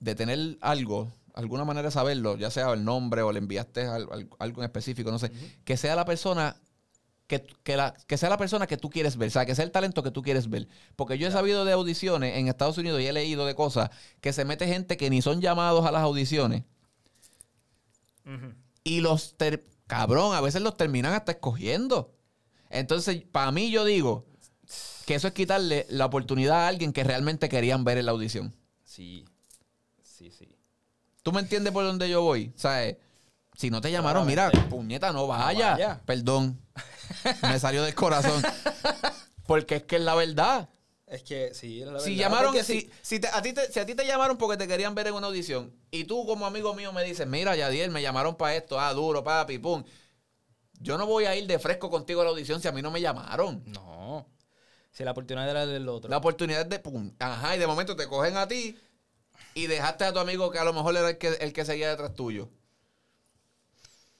de 0.00 0.14
tener 0.14 0.58
algo, 0.60 1.12
alguna 1.34 1.64
manera 1.64 1.88
de 1.88 1.92
saberlo, 1.92 2.36
ya 2.36 2.50
sea 2.50 2.72
el 2.72 2.84
nombre 2.84 3.22
o 3.22 3.32
le 3.32 3.38
enviaste 3.38 3.86
al- 3.86 4.08
al- 4.12 4.28
algo 4.38 4.60
en 4.60 4.64
específico, 4.66 5.10
no 5.10 5.18
sé, 5.18 5.30
que 5.64 5.76
sea 5.76 5.96
la 5.96 6.04
persona 6.04 6.56
que, 7.26 7.40
que 7.62 7.76
la, 7.76 7.94
que 8.06 8.18
sea 8.18 8.28
la 8.28 8.36
persona 8.36 8.66
que 8.66 8.76
tú 8.76 8.90
quieres 8.90 9.16
ver, 9.16 9.28
o 9.28 9.30
sea, 9.30 9.46
que 9.46 9.54
sea 9.54 9.64
el 9.64 9.70
talento 9.70 10.02
que 10.02 10.10
tú 10.10 10.20
quieres 10.22 10.50
ver. 10.50 10.68
Porque 10.94 11.16
yo 11.16 11.26
he 11.26 11.30
sabido 11.30 11.64
de 11.64 11.72
audiciones 11.72 12.36
en 12.36 12.48
Estados 12.48 12.76
Unidos 12.76 13.00
y 13.00 13.06
he 13.06 13.12
leído 13.14 13.46
de 13.46 13.54
cosas 13.54 13.88
que 14.20 14.32
se 14.34 14.44
mete 14.44 14.66
gente 14.66 14.96
que 14.98 15.08
ni 15.08 15.22
son 15.22 15.40
llamados 15.40 15.86
a 15.86 15.90
las 15.92 16.02
audiciones 16.02 16.64
y 18.84 19.00
los, 19.00 19.36
ter- 19.36 19.64
cabrón, 19.86 20.34
a 20.34 20.40
veces 20.40 20.62
los 20.62 20.76
terminan 20.76 21.12
hasta 21.14 21.32
escogiendo. 21.32 22.14
Entonces, 22.70 23.22
para 23.30 23.50
mí 23.52 23.70
yo 23.70 23.84
digo 23.84 24.26
que 25.06 25.14
eso 25.14 25.28
es 25.28 25.34
quitarle 25.34 25.86
la 25.88 26.06
oportunidad 26.06 26.64
a 26.64 26.68
alguien 26.68 26.92
que 26.92 27.04
realmente 27.04 27.48
querían 27.48 27.84
ver 27.84 27.98
en 27.98 28.06
la 28.06 28.12
audición. 28.12 28.54
Sí. 28.84 29.24
Sí, 30.02 30.30
sí. 30.30 30.56
¿Tú 31.22 31.32
me 31.32 31.40
entiendes 31.40 31.72
por 31.72 31.84
dónde 31.84 32.08
yo 32.08 32.22
voy? 32.22 32.52
Sea, 32.56 32.86
eh, 32.86 32.98
si 33.56 33.70
no 33.70 33.80
te 33.80 33.90
llamaron, 33.90 34.26
mira, 34.26 34.50
puñeta, 34.68 35.12
no 35.12 35.26
vaya. 35.26 35.72
vaya. 35.72 36.00
Perdón. 36.04 36.60
Me 37.42 37.58
salió 37.58 37.82
del 37.82 37.94
corazón. 37.94 38.42
Porque 39.46 39.76
es 39.76 39.82
que 39.84 39.96
es 39.96 40.02
la 40.02 40.14
verdad. 40.14 40.68
Es 41.06 41.22
que 41.22 41.52
sí, 41.52 41.82
es 41.82 41.86
la 41.86 42.00
Si 42.00 42.10
verdad, 42.16 42.22
llamaron, 42.24 42.54
si, 42.64 42.80
sí- 42.80 42.90
si, 43.02 43.20
te- 43.20 43.28
a 43.28 43.42
ti 43.42 43.52
te, 43.52 43.70
si 43.70 43.78
a 43.78 43.84
ti 43.86 43.94
te 43.94 44.06
llamaron 44.06 44.38
porque 44.38 44.56
te 44.56 44.66
querían 44.66 44.94
ver 44.94 45.08
en 45.08 45.14
una 45.14 45.26
audición 45.26 45.72
y 45.90 46.04
tú 46.04 46.24
como 46.26 46.46
amigo 46.46 46.74
mío 46.74 46.92
me 46.94 47.04
dices, 47.04 47.26
mira, 47.26 47.54
Yadiel, 47.54 47.90
me 47.90 48.00
llamaron 48.00 48.36
para 48.36 48.56
esto, 48.56 48.80
ah, 48.80 48.92
duro, 48.94 49.22
papi, 49.22 49.58
pum. 49.58 49.84
Yo 50.80 50.96
no 50.98 51.06
voy 51.06 51.24
a 51.26 51.36
ir 51.36 51.46
de 51.46 51.58
fresco 51.58 51.90
contigo 51.90 52.22
a 52.22 52.24
la 52.24 52.30
audición 52.30 52.60
si 52.60 52.68
a 52.68 52.72
mí 52.72 52.80
no 52.82 52.90
me 52.90 53.00
llamaron. 53.02 53.62
No. 53.66 54.26
Si 54.90 55.04
la 55.04 55.10
oportunidad 55.12 55.48
era 55.48 55.66
del 55.66 55.88
otro. 55.88 56.08
La 56.10 56.16
oportunidad 56.16 56.64
de, 56.66 56.78
pum, 56.78 57.12
ajá, 57.18 57.54
y 57.54 57.58
de 57.58 57.66
momento 57.66 57.96
te 57.96 58.06
cogen 58.08 58.36
a 58.36 58.48
ti 58.48 58.76
y 59.54 59.66
dejaste 59.66 60.04
a 60.04 60.12
tu 60.12 60.18
amigo 60.20 60.50
que 60.50 60.58
a 60.58 60.64
lo 60.64 60.72
mejor 60.72 60.96
era 60.96 61.10
el 61.10 61.18
que, 61.18 61.28
el 61.28 61.52
que 61.52 61.64
seguía 61.64 61.90
detrás 61.90 62.14
tuyo. 62.14 62.48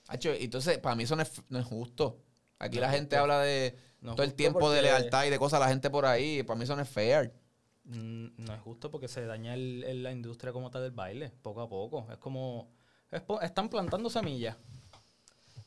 Hacho, 0.09 0.33
entonces, 0.33 0.79
para 0.79 0.95
mí 0.97 1.05
eso 1.05 1.17
no 1.17 1.23
es, 1.23 1.33
no 1.49 1.59
es 1.59 1.65
justo. 1.65 2.21
Aquí 2.59 2.77
No 2.77 2.83
la 2.83 2.91
gente 2.91 3.17
justo. 3.17 3.23
habla 3.23 3.41
de 3.41 3.77
No 4.05 4.15
todo 4.15 4.25
el 4.25 4.35
tiempo 4.35 4.71
de 4.71 4.83
lealtad 4.83 5.25
y 5.25 5.31
de 5.31 5.39
cosas 5.39 5.57
a 5.57 5.65
la 5.65 5.69
gente 5.71 5.91
por 5.91 6.05
ahí. 6.07 6.43
Para 6.43 6.57
mí 6.59 6.65
eso 6.65 6.77
no 6.77 6.83
es 6.83 6.89
fair. 6.89 7.33
Mm, 7.85 8.27
No 8.39 8.55
es 8.55 8.61
justo 8.61 8.91
porque 8.91 9.09
se 9.09 9.25
daña 9.27 9.55
el- 9.55 9.83
el- 9.85 10.03
la 10.03 10.13
industria 10.13 10.53
como 10.53 10.71
tal 10.71 10.83
del 10.83 10.93
baile, 10.93 11.31
poco 11.43 11.61
a 11.63 11.69
poco. 11.69 12.07
Es 12.13 12.19
como. 12.19 12.69
es 13.11 13.23
están 13.43 13.69
plantando 13.69 14.09
semillas. 14.11 14.57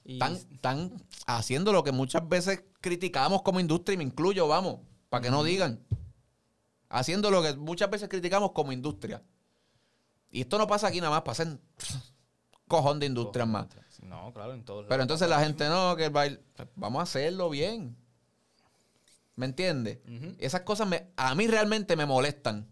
Y 0.03 0.13
Están, 0.13 0.33
están 0.35 0.91
haciendo 1.25 1.73
lo 1.73 1.83
que 1.83 1.91
muchas 1.91 2.27
veces 2.29 2.63
criticamos 2.79 3.41
como 3.41 3.59
industria 3.59 3.95
y 3.95 3.97
me 3.97 4.03
incluyo, 4.03 4.47
vamos, 4.47 4.79
para 5.09 5.23
que 5.23 5.29
no 5.31 5.43
digan. 5.43 5.83
Haciendo 6.89 7.29
lo 7.31 7.41
que 7.43 7.55
muchas 7.55 7.89
veces 7.89 8.07
criticamos 8.07 8.51
como 8.51 8.71
industria. 8.71 9.21
Y 10.29 10.41
esto 10.41 10.57
no 10.57 10.67
pasa 10.67 10.87
aquí 10.87 10.99
nada 11.01 11.09
más, 11.11 11.23
pasa 11.23 11.43
en 11.43 11.59
cojón 12.67 12.99
de 12.99 13.07
industrias 13.07 13.47
más. 13.47 13.67
No, 14.01 14.31
claro, 14.33 14.53
en 14.53 14.63
todos 14.63 14.85
Pero 14.87 15.01
entonces 15.01 15.27
la 15.27 15.39
gente 15.43 15.67
no, 15.67 15.95
que 15.95 16.05
el 16.05 16.11
baile, 16.11 16.39
pues, 16.55 16.67
vamos 16.75 16.99
a 16.99 17.03
hacerlo 17.03 17.49
bien. 17.49 17.97
¿Me 19.37 19.45
entiendes? 19.45 19.99
Esas 20.39 20.61
cosas 20.61 20.87
me, 20.87 21.11
a 21.15 21.33
mí 21.35 21.47
realmente 21.47 21.95
me 21.95 22.05
molestan. 22.05 22.69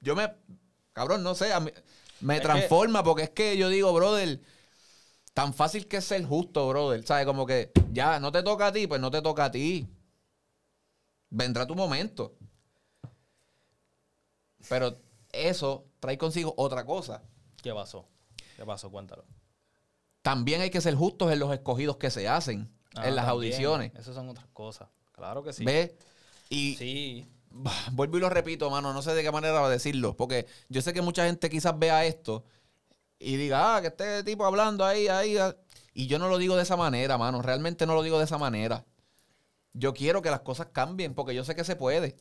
Yo 0.00 0.14
me, 0.14 0.30
cabrón, 0.92 1.22
no 1.24 1.34
sé, 1.34 1.52
a 1.52 1.58
mí- 1.60 1.70
me 2.20 2.34
Es 2.34 2.40
que- 2.40 2.46
transforma 2.46 3.02
porque 3.02 3.24
es 3.24 3.30
que 3.30 3.56
yo 3.56 3.68
digo, 3.70 3.92
brother, 3.94 4.40
tan 5.34 5.54
fácil 5.54 5.88
que 5.88 5.96
es 5.96 6.04
ser 6.04 6.24
justo, 6.24 6.68
brother. 6.68 7.04
¿Sabes? 7.06 7.24
Como 7.26 7.46
que 7.46 7.72
ya 7.92 8.20
no 8.20 8.30
te 8.30 8.42
toca 8.42 8.66
a 8.66 8.72
ti, 8.72 8.86
pues 8.86 9.00
no 9.00 9.10
te 9.10 9.22
toca 9.22 9.46
a 9.46 9.50
ti. 9.50 9.88
Vendrá 11.30 11.66
tu 11.66 11.74
momento. 11.74 12.36
Pero 14.68 14.98
eso 15.32 15.86
trae 15.98 16.18
consigo 16.18 16.52
otra 16.58 16.84
cosa. 16.84 17.22
¿Qué 17.62 17.72
pasó? 17.72 18.06
¿Qué 18.56 18.64
pasó? 18.66 18.90
Cuéntalo. 18.90 19.24
También 20.20 20.60
hay 20.60 20.70
que 20.70 20.80
ser 20.82 20.94
justos 20.94 21.32
en 21.32 21.38
los 21.38 21.52
escogidos 21.52 21.96
que 21.96 22.10
se 22.10 22.28
hacen 22.28 22.70
Ah, 22.94 23.08
en 23.08 23.16
las 23.16 23.24
también. 23.26 23.52
audiciones. 23.54 23.92
Esas 23.96 24.14
son 24.14 24.28
otras 24.28 24.46
cosas. 24.52 24.88
Claro 25.22 25.44
que 25.44 25.52
sí. 25.52 25.64
¿Ves? 25.64 25.92
Y 26.50 26.74
Sí. 26.74 27.28
vuelvo 27.92 28.16
y 28.16 28.20
lo 28.20 28.28
repito, 28.28 28.68
mano, 28.70 28.92
no 28.92 29.02
sé 29.02 29.14
de 29.14 29.22
qué 29.22 29.30
manera 29.30 29.68
decirlo, 29.68 30.16
porque 30.16 30.46
yo 30.68 30.82
sé 30.82 30.92
que 30.92 31.00
mucha 31.00 31.26
gente 31.26 31.48
quizás 31.48 31.78
vea 31.78 32.04
esto 32.04 32.44
y 33.20 33.36
diga, 33.36 33.76
ah, 33.76 33.80
que 33.80 33.86
este 33.86 34.24
tipo 34.24 34.44
hablando 34.44 34.84
ahí, 34.84 35.06
ahí, 35.06 35.38
ah", 35.38 35.54
y 35.94 36.08
yo 36.08 36.18
no 36.18 36.28
lo 36.28 36.38
digo 36.38 36.56
de 36.56 36.64
esa 36.64 36.76
manera, 36.76 37.18
mano, 37.18 37.40
realmente 37.40 37.86
no 37.86 37.94
lo 37.94 38.02
digo 38.02 38.18
de 38.18 38.24
esa 38.24 38.36
manera. 38.36 38.84
Yo 39.72 39.94
quiero 39.94 40.22
que 40.22 40.30
las 40.30 40.40
cosas 40.40 40.66
cambien, 40.72 41.14
porque 41.14 41.36
yo 41.36 41.44
sé 41.44 41.54
que 41.54 41.62
se 41.62 41.76
puede. 41.76 42.16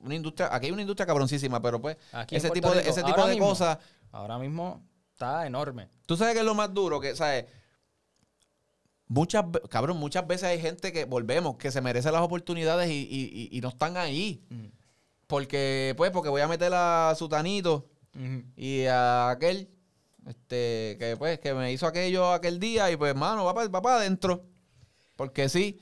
Una 0.00 0.16
industria, 0.16 0.48
aquí 0.52 0.66
hay 0.66 0.72
una 0.72 0.82
industria 0.82 1.06
cabroncísima, 1.06 1.62
pero 1.62 1.80
pues 1.80 1.96
Aquí 2.12 2.34
ese 2.34 2.50
tipo 2.50 2.72
de, 2.72 2.80
ese 2.80 3.04
tipo 3.04 3.22
cosas, 3.38 3.78
Ahora 4.10 4.38
mismo 4.38 4.84
está 5.12 5.46
enorme. 5.46 5.88
tú 6.04 6.16
sabes 6.16 6.34
que 6.34 6.40
es 6.40 6.46
lo 6.46 6.56
más 6.56 6.74
duro, 6.74 6.98
que, 6.98 7.14
¿sabes? 7.14 7.44
Muchas, 9.06 9.44
cabrón, 9.70 9.98
muchas 9.98 10.26
veces 10.26 10.44
hay 10.44 10.60
gente 10.60 10.92
que, 10.92 11.04
volvemos, 11.04 11.56
que 11.56 11.70
se 11.70 11.80
merece 11.80 12.10
las 12.10 12.22
oportunidades 12.22 12.88
y, 12.90 12.94
y- 12.94 13.50
y- 13.52 13.58
y 13.58 13.60
no 13.60 13.68
están 13.68 13.96
ahí. 13.96 14.42
Porque, 15.26 15.94
pues, 15.96 16.10
porque 16.10 16.28
voy 16.28 16.40
a 16.42 16.48
meter 16.48 16.72
a 16.74 17.14
Sutanito 17.16 17.90
y 18.56 18.84
a 18.84 19.30
aquel, 19.30 19.68
este, 20.26 20.96
que 20.98 21.16
pues, 21.18 21.38
que 21.40 21.52
me 21.54 21.72
hizo 21.72 21.86
aquello 21.86 22.32
aquel 22.32 22.58
día 22.60 22.90
y 22.90 22.96
pues, 22.96 23.14
mano, 23.14 23.44
va 23.44 23.54
para 23.82 23.96
adentro. 23.96 24.44
Porque 25.16 25.48
sí. 25.48 25.80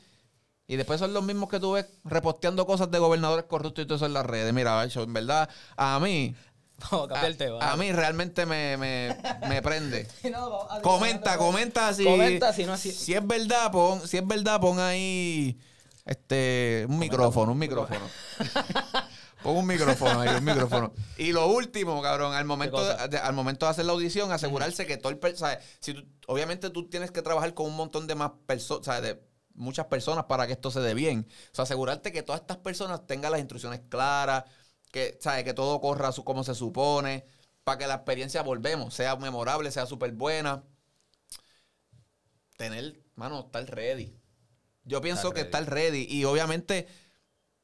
Y 0.66 0.76
después 0.76 1.00
son 1.00 1.12
los 1.12 1.24
mismos 1.24 1.48
que 1.50 1.60
tú 1.60 1.72
ves 1.72 1.86
reposteando 2.04 2.64
cosas 2.66 2.90
de 2.90 2.98
gobernadores 2.98 3.44
corruptos 3.46 3.84
y 3.84 3.86
todo 3.86 3.96
eso 3.96 4.06
en 4.06 4.14
las 4.14 4.24
redes. 4.24 4.52
Mira, 4.54 4.82
eso, 4.84 5.02
en 5.02 5.12
verdad, 5.12 5.48
a 5.76 5.98
mí, 6.00 6.34
El 7.24 7.34
a, 7.34 7.36
tema. 7.36 7.72
a 7.72 7.76
mí 7.76 7.92
realmente 7.92 8.46
me, 8.46 8.76
me, 8.76 9.16
me 9.48 9.62
prende. 9.62 10.06
No, 10.30 10.50
vamos 10.50 10.66
a- 10.70 10.80
Comenta, 10.82 11.36
comenta 11.38 11.92
si, 11.94 12.04
Comenta 12.04 12.52
si 12.52 12.64
no 12.64 12.72
así- 12.72 12.92
si 12.92 13.14
es 13.14 13.26
verdad, 13.26 13.70
pon, 13.70 14.06
si 14.06 14.16
es 14.18 14.26
verdad, 14.26 14.60
pon 14.60 14.78
ahí 14.80 15.58
este 16.04 16.84
un 16.88 16.98
micrófono, 16.98 17.52
un 17.52 17.58
micrófono. 17.58 18.00
pon 19.42 19.56
un 19.56 19.66
micrófono 19.66 20.20
ahí, 20.20 20.28
un 20.36 20.44
micrófono. 20.44 20.92
Y 21.16 21.32
lo 21.32 21.46
último, 21.48 22.00
cabrón, 22.02 22.34
al 22.34 22.44
momento 22.44 22.82
de, 23.08 23.18
al 23.18 23.32
momento 23.34 23.66
de 23.66 23.70
hacer 23.72 23.84
la 23.84 23.92
audición, 23.92 24.32
asegurarse 24.32 24.86
que 24.86 24.96
todo 24.96 25.12
el. 25.12 25.20
Si 25.80 25.94
tú- 25.94 26.04
obviamente 26.26 26.70
tú 26.70 26.88
tienes 26.88 27.10
que 27.10 27.22
trabajar 27.22 27.54
con 27.54 27.66
un 27.66 27.76
montón 27.76 28.06
de 28.06 28.14
más 28.14 28.32
personas. 28.46 29.02
De 29.02 29.20
muchas 29.54 29.84
personas 29.86 30.24
para 30.24 30.46
que 30.46 30.54
esto 30.54 30.70
se 30.70 30.80
dé 30.80 30.94
bien. 30.94 31.26
O 31.52 31.54
sea, 31.54 31.64
asegurarte 31.64 32.10
que 32.10 32.22
todas 32.22 32.40
estas 32.40 32.56
personas 32.56 33.06
tengan 33.06 33.32
las 33.32 33.40
instrucciones 33.40 33.82
claras, 33.88 34.44
que, 34.92 35.18
¿sabes? 35.20 35.44
que 35.44 35.54
todo 35.54 35.80
corra 35.80 36.12
su- 36.12 36.24
como 36.24 36.44
se 36.44 36.54
supone, 36.54 37.26
para 37.64 37.78
que 37.78 37.88
la 37.88 37.94
experiencia, 37.96 38.42
volvemos, 38.42 38.94
sea 38.94 39.16
memorable, 39.16 39.72
sea 39.72 39.86
súper 39.86 40.12
buena. 40.12 40.64
Tener, 42.56 43.00
mano, 43.16 43.40
estar 43.40 43.64
ready. 43.74 44.14
Yo 44.84 45.00
pienso 45.00 45.28
Estar 45.28 45.34
que 45.34 45.40
estar 45.42 45.68
ready. 45.70 46.06
Y 46.08 46.24
obviamente 46.24 46.86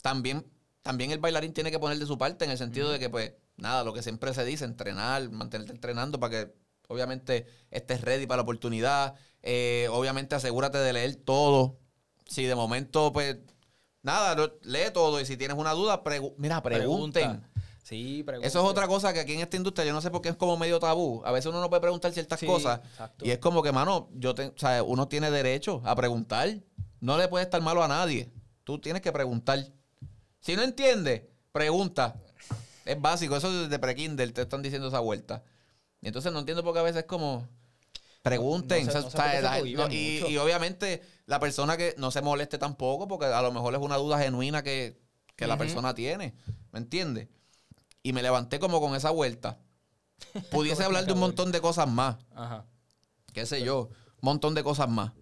también, 0.03 0.47
también 0.83 1.11
el 1.13 1.19
bailarín 1.19 1.53
tiene 1.53 1.71
que 1.71 1.79
poner 1.79 1.99
de 1.99 2.07
su 2.07 2.19
parte 2.19 2.45
en 2.45 2.51
el 2.51 2.59
sentido 2.59 2.91
de 2.91 2.99
que, 2.99 3.11
pues, 3.11 3.35
nada, 3.57 3.85
lo 3.85 3.93
que 3.93 4.03
siempre 4.03 4.35
se 4.35 4.45
dice, 4.45 4.65
entrenar, 4.65 5.31
mantenerte 5.31 5.73
entrenando 5.73 6.21
para 6.21 6.47
que 6.47 6.55
obviamente 6.89 7.47
estés 7.71 8.01
ready 8.03 8.27
para 8.27 8.39
la 8.39 8.43
oportunidad. 8.45 9.15
Eh, 9.43 9.89
obviamente 9.93 10.35
asegúrate 10.37 10.79
de 10.79 10.93
leer 10.93 11.17
todo. 11.17 11.79
Si 12.27 12.45
de 12.45 12.55
momento, 12.55 13.13
pues, 13.13 13.39
nada, 14.03 14.51
lee 14.63 14.91
todo. 14.93 15.21
Y 15.21 15.27
si 15.27 15.37
tienes 15.37 15.57
una 15.57 15.73
duda, 15.73 16.03
pregu- 16.03 16.35
mira, 16.37 16.63
pregunten. 16.63 17.23
Pregunta. 17.41 17.51
Sí, 17.83 18.23
pregunta. 18.23 18.47
Eso 18.47 18.59
es 18.61 18.65
otra 18.71 18.87
cosa 18.87 19.13
que 19.15 19.21
aquí 19.21 19.33
en 19.33 19.41
esta 19.41 19.57
industria 19.57 19.87
yo 19.87 19.93
no 19.95 20.01
sé 20.03 20.11
por 20.11 20.21
qué 20.21 20.29
es 20.29 20.37
como 20.37 20.57
medio 20.59 20.79
tabú. 20.79 21.23
A 21.25 21.33
veces 21.33 21.47
uno 21.47 21.61
no 21.61 21.71
puede 21.71 21.81
preguntar 21.81 22.13
ciertas 22.13 22.39
Sí, 22.39 22.47
cosas. 22.47 22.81
exacto. 22.91 23.25
Y 23.25 23.31
es 23.31 23.39
como 23.39 23.63
que, 23.63 23.73
mano, 23.73 24.11
yo 24.15 24.35
te, 24.35 24.49
o 24.49 24.53
sea, 24.57 24.83
uno 24.83 25.09
tiene 25.09 25.31
derecho 25.31 25.81
a 25.85 25.97
preguntar. 25.97 26.59
No 27.01 27.17
le 27.17 27.29
puede 27.29 27.45
estar 27.45 27.63
malo 27.63 27.83
a 27.83 27.89
nadie. 27.89 28.31
Tú 28.65 28.79
tienes 28.79 29.01
que 29.01 29.11
preguntar. 29.11 29.65
Si 30.41 30.55
no 30.55 30.63
entiendes, 30.63 31.23
pregunta. 31.53 32.17
Es 32.85 33.01
básico. 33.01 33.37
Eso 33.37 33.51
desde 33.63 33.79
pre-Kindle 33.79 34.33
te 34.33 34.43
están 34.43 34.61
diciendo 34.63 34.89
esa 34.89 35.01
vuelta. 35.01 35.43
Y 36.03 36.09
entonces 36.09 36.31
no 36.33 36.41
entiendo 36.41 36.63
por 36.63 36.75
qué 36.75 36.81
a 36.81 36.83
veces 36.83 37.03
es 37.03 37.07
como... 37.09 37.49
Pregunten. 38.29 38.87
No 38.87 38.93
no 38.93 39.07
o 39.07 39.11
sea, 39.11 39.61
no, 39.61 39.89
y, 39.91 40.37
obviamente 40.37 41.03
la 41.27 41.39
persona 41.41 41.77
que 41.77 41.95
no 41.99 42.11
se 42.11 42.23
moleste 42.23 42.59
tampoco, 42.59 43.09
porque 43.09 43.27
a 43.27 43.43
lo 43.43 43.53
mejor 43.53 43.75
es 43.75 43.81
una 43.81 43.97
duda 43.97 44.19
genuina 44.19 44.63
que, 44.63 45.01
que 45.37 45.47
la 45.47 45.57
persona 45.57 45.95
tiene. 45.95 46.35
¿Me 46.73 46.79
entiendes? 46.79 47.29
Y 48.03 48.13
me 48.13 48.23
levanté 48.23 48.59
como 48.59 48.81
con 48.81 48.95
esa 48.95 49.11
vuelta. 49.11 49.59
Pudiese 50.51 50.85
hablar 50.85 51.05
de 51.07 51.13
un 51.13 51.21
montón 51.21 51.53
de 51.53 51.61
cosas 51.61 51.87
más 51.89 52.17
Ajá. 52.35 52.65
qué 53.33 53.47
sé 53.47 53.63
yo, 53.63 53.89
un 53.89 54.23
montón 54.23 54.55
de 54.55 54.65
cosas 54.65 54.89
más. 54.89 55.13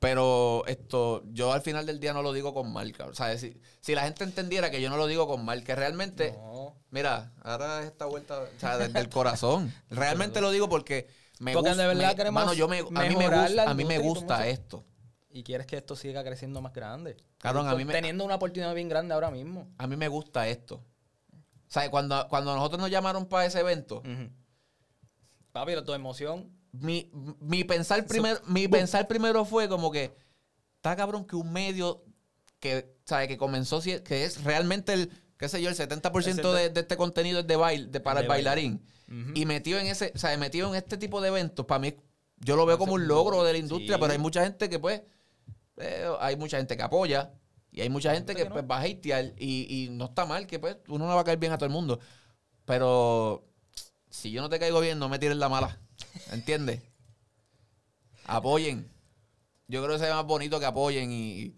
Pero 0.00 0.64
esto, 0.66 1.24
yo 1.32 1.52
al 1.52 1.60
final 1.60 1.84
del 1.84 1.98
día 1.98 2.12
no 2.12 2.22
lo 2.22 2.32
digo 2.32 2.54
con 2.54 2.72
mal, 2.72 2.92
cabrón. 2.92 3.12
O 3.12 3.16
sea, 3.16 3.36
si, 3.36 3.60
si 3.80 3.96
la 3.96 4.02
gente 4.02 4.22
entendiera 4.22 4.70
que 4.70 4.80
yo 4.80 4.90
no 4.90 4.96
lo 4.96 5.08
digo 5.08 5.26
con 5.26 5.44
mal, 5.44 5.64
que 5.64 5.74
realmente, 5.74 6.32
No. 6.32 6.76
mira, 6.90 7.32
ahora 7.42 7.80
es 7.80 7.86
esta 7.86 8.06
vuelta, 8.06 8.38
o 8.40 8.60
sea, 8.60 8.78
desde 8.78 9.00
el 9.00 9.08
corazón. 9.08 9.74
Realmente 9.90 10.40
lo 10.40 10.52
digo 10.52 10.68
porque 10.68 11.08
me 11.40 11.52
Porque 11.52 11.70
gusta. 11.70 11.82
de 11.82 11.88
verdad 11.88 12.08
me- 12.10 12.16
queremos 12.16 12.40
mano, 12.42 12.54
yo 12.54 12.68
me, 12.68 12.78
a 12.80 12.82
mí 13.08 13.16
me 13.16 13.28
gusta, 13.28 13.70
a 13.70 13.74
mí 13.74 13.84
me 13.84 13.98
esto. 14.48 14.84
Y 15.30 15.42
quieres 15.42 15.66
que 15.66 15.76
esto 15.76 15.94
siga 15.94 16.24
creciendo 16.24 16.60
más 16.62 16.72
grande. 16.72 17.16
Cabrón, 17.38 17.68
a 17.68 17.74
mí 17.74 17.84
me- 17.84 17.92
Teniendo 17.92 18.24
una 18.24 18.36
oportunidad 18.36 18.74
bien 18.74 18.88
grande 18.88 19.14
ahora 19.14 19.30
mismo. 19.30 19.68
A 19.78 19.86
mí 19.86 19.96
me 19.96 20.08
gusta 20.08 20.48
esto. 20.48 20.82
sea, 21.70 21.90
cuando, 21.90 22.26
cuando 22.28 22.54
nosotros 22.56 22.80
nos 22.80 22.90
llamaron 22.90 23.26
para 23.26 23.44
ese 23.46 23.60
evento. 23.60 24.02
Papi, 25.52 25.72
pero 25.72 25.84
tu 25.84 25.92
emoción. 25.94 26.50
mi, 26.72 27.10
mi 27.40 27.64
pensar 27.64 28.06
primero, 28.06 28.40
mi 28.46 28.68
pensar 28.68 29.06
primero 29.08 29.44
fue 29.44 29.68
como 29.68 29.90
que 29.90 30.16
está 30.76 30.94
cabrón 30.96 31.24
que 31.26 31.36
un 31.36 31.52
medio 31.52 32.04
que, 32.60 32.96
sabe, 33.04 33.28
que 33.28 33.36
comenzó 33.38 33.80
que 33.80 34.24
es 34.24 34.42
realmente 34.44 34.92
el, 34.92 35.10
qué 35.38 35.48
sé 35.48 35.62
yo, 35.62 35.68
el 35.70 35.76
70% 35.76 36.52
de, 36.52 36.70
de 36.70 36.80
este 36.80 36.96
contenido 36.96 37.40
es 37.40 37.46
de 37.46 37.56
baile, 37.56 37.86
de, 37.86 38.00
para 38.00 38.20
De 38.20 38.24
el 38.24 38.28
bailarín. 38.28 38.82
Y 39.34 39.46
metido 39.46 39.78
en 39.78 39.86
ese, 39.86 40.12
o 40.14 40.18
sea, 40.18 40.36
metido 40.36 40.68
en 40.68 40.74
este 40.74 40.98
tipo 40.98 41.20
de 41.22 41.28
eventos, 41.28 41.64
para 41.64 41.78
mí, 41.78 41.94
yo 42.40 42.56
lo 42.56 42.66
veo 42.66 42.76
como 42.76 42.92
un 42.92 43.08
logro 43.08 43.42
de 43.42 43.52
la 43.52 43.58
industria, 43.58 43.96
Sí. 43.96 44.00
pero 44.00 44.12
hay 44.12 44.18
mucha 44.18 44.42
gente 44.44 44.68
que 44.68 44.78
pues, 44.78 45.00
eh, 45.78 46.06
hay 46.20 46.36
mucha 46.36 46.58
gente 46.58 46.76
que 46.76 46.82
apoya 46.82 47.32
y 47.72 47.80
hay 47.80 47.88
mucha 47.88 48.12
gente 48.14 48.34
que, 48.34 48.42
que 48.42 48.48
no. 48.50 48.54
pues 48.54 48.64
va 48.70 48.76
a 48.78 48.82
hatear 48.82 49.32
y, 49.38 49.66
y 49.86 49.88
no 49.90 50.06
está 50.06 50.26
mal, 50.26 50.46
que 50.46 50.58
pues 50.58 50.76
uno 50.88 51.06
no 51.06 51.14
va 51.14 51.22
a 51.22 51.24
caer 51.24 51.38
bien 51.38 51.52
a 51.52 51.56
todo 51.56 51.66
el 51.66 51.72
mundo. 51.72 51.98
Pero 52.66 53.46
si 54.10 54.30
yo 54.30 54.42
no 54.42 54.48
te 54.50 54.58
caigo 54.58 54.80
bien, 54.80 54.98
no 54.98 55.08
me 55.08 55.18
tires 55.18 55.36
la 55.38 55.48
mala. 55.48 55.80
¿Entiendes? 56.32 56.82
apoyen. 58.24 58.90
Yo 59.68 59.82
creo 59.82 59.94
que 59.94 60.00
sería 60.00 60.14
más 60.16 60.26
bonito 60.26 60.58
que 60.60 60.66
apoyen 60.66 61.10
y, 61.12 61.54